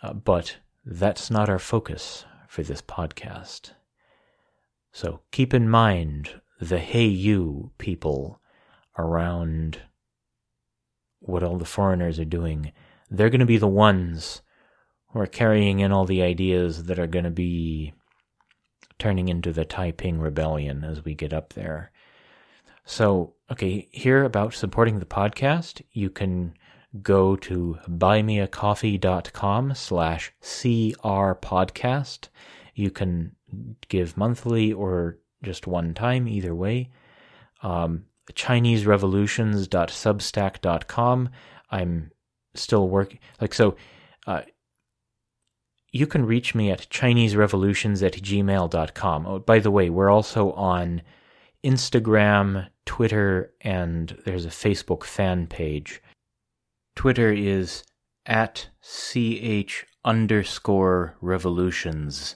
Uh, 0.02 0.14
but 0.14 0.58
that's 0.86 1.30
not 1.30 1.50
our 1.50 1.60
focus 1.60 2.26
for 2.48 2.64
this 2.64 2.82
podcast. 2.82 3.72
So 4.92 5.22
keep 5.32 5.54
in 5.54 5.70
mind 5.70 6.42
the 6.60 6.80
hey 6.80 7.06
you 7.06 7.72
people 7.78 8.40
around 8.98 9.82
what 11.20 11.44
all 11.44 11.58
the 11.58 11.66
foreigners 11.66 12.20
are 12.20 12.26
doing. 12.26 12.72
They're 13.10 13.30
going 13.30 13.40
to 13.40 13.46
be 13.46 13.58
the 13.58 13.68
ones 13.68 14.42
who 15.10 15.20
are 15.20 15.28
carrying 15.28 15.80
in 15.80 15.92
all 15.92 16.06
the 16.06 16.22
ideas 16.22 16.84
that 16.86 17.00
are 17.00 17.08
going 17.08 17.26
to 17.26 17.32
be 17.32 17.94
turning 19.00 19.30
into 19.30 19.52
the 19.52 19.66
Taiping 19.66 20.20
Rebellion 20.20 20.84
as 20.84 21.04
we 21.04 21.16
get 21.16 21.34
up 21.34 21.54
there. 21.54 21.92
So, 22.90 23.36
okay, 23.52 23.88
here 23.92 24.24
about 24.24 24.56
supporting 24.56 24.98
the 24.98 25.06
podcast, 25.06 25.84
you 25.92 26.10
can 26.10 26.56
go 27.04 27.36
to 27.36 27.78
buymeacoffee.com 27.88 29.76
slash 29.76 30.34
crpodcast. 30.42 32.30
You 32.74 32.90
can 32.90 33.36
give 33.90 34.18
monthly 34.18 34.74
or 34.74 35.20
just 35.44 35.68
one 35.68 35.94
time, 35.94 36.28
either 36.28 36.56
way. 36.56 36.90
Um, 37.62 38.06
ChineseRevolutions.substack.com. 38.34 41.30
I'm 41.70 42.12
still 42.56 42.90
working. 42.90 43.20
Like, 43.40 43.54
so, 43.54 43.76
uh, 44.26 44.42
you 45.92 46.08
can 46.08 46.26
reach 46.26 46.56
me 46.56 46.72
at 46.72 46.90
ChineseRevolutions 46.90 48.04
at 48.04 48.14
gmail.com. 48.14 49.28
Oh, 49.28 49.38
by 49.38 49.60
the 49.60 49.70
way, 49.70 49.92
we're 49.92 50.10
also 50.10 50.54
on 50.54 51.04
Instagram, 51.64 52.70
Twitter, 52.86 53.54
and 53.62 54.18
there's 54.26 54.46
a 54.46 54.50
Facebook 54.50 55.04
fan 55.04 55.48
page. 55.48 56.02
Twitter 56.96 57.32
is 57.32 57.84
at 58.26 58.70
ch 58.82 59.86
underscore 60.06 61.16
revolutions. 61.22 62.36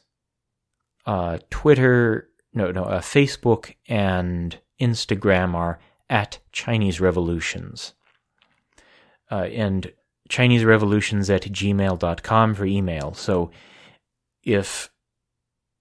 Uh, 1.06 1.38
Twitter, 1.50 2.30
no, 2.54 2.72
no, 2.72 2.84
uh, 2.84 3.02
Facebook 3.02 3.76
and 3.88 4.60
Instagram 4.80 5.54
are 5.54 5.80
at 6.10 6.40
Chinese 6.52 7.00
Revolutions. 7.00 7.94
Uh, 9.32 9.48
and 9.52 9.92
Chinese 10.30 10.64
Revolutions 10.64 11.30
at 11.30 11.44
gmail.com 11.44 12.54
for 12.54 12.66
email. 12.66 13.14
So 13.14 13.52
if 14.44 14.90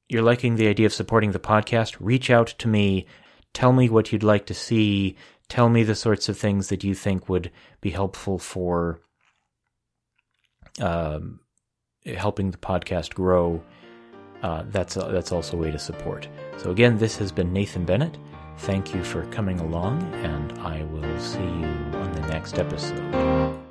you're 0.08 0.22
liking 0.22 0.56
the 0.56 0.68
idea 0.68 0.86
of 0.86 0.92
supporting 0.92 1.32
the 1.32 1.38
podcast, 1.38 1.96
reach 2.00 2.30
out 2.30 2.48
to 2.58 2.68
me. 2.68 3.06
Tell 3.54 3.72
me 3.72 3.88
what 3.88 4.12
you'd 4.12 4.22
like 4.22 4.46
to 4.46 4.54
see 4.54 5.16
tell 5.52 5.68
me 5.68 5.82
the 5.82 5.94
sorts 5.94 6.30
of 6.30 6.38
things 6.38 6.68
that 6.68 6.82
you 6.82 6.94
think 6.94 7.28
would 7.28 7.50
be 7.82 7.90
helpful 7.90 8.38
for 8.38 9.02
um, 10.80 11.40
helping 12.06 12.50
the 12.50 12.56
podcast 12.56 13.12
grow. 13.12 13.62
Uh, 14.42 14.64
that's 14.68 14.96
uh, 14.96 15.08
that's 15.08 15.30
also 15.30 15.58
a 15.58 15.60
way 15.60 15.70
to 15.70 15.78
support. 15.78 16.26
So 16.56 16.70
again, 16.70 16.96
this 16.96 17.18
has 17.18 17.30
been 17.30 17.52
Nathan 17.52 17.84
Bennett. 17.84 18.16
Thank 18.58 18.94
you 18.94 19.04
for 19.04 19.26
coming 19.26 19.60
along, 19.60 20.02
and 20.24 20.58
I 20.60 20.84
will 20.84 21.20
see 21.20 21.38
you 21.38 21.68
on 22.00 22.12
the 22.12 22.26
next 22.28 22.58
episode. 22.58 23.61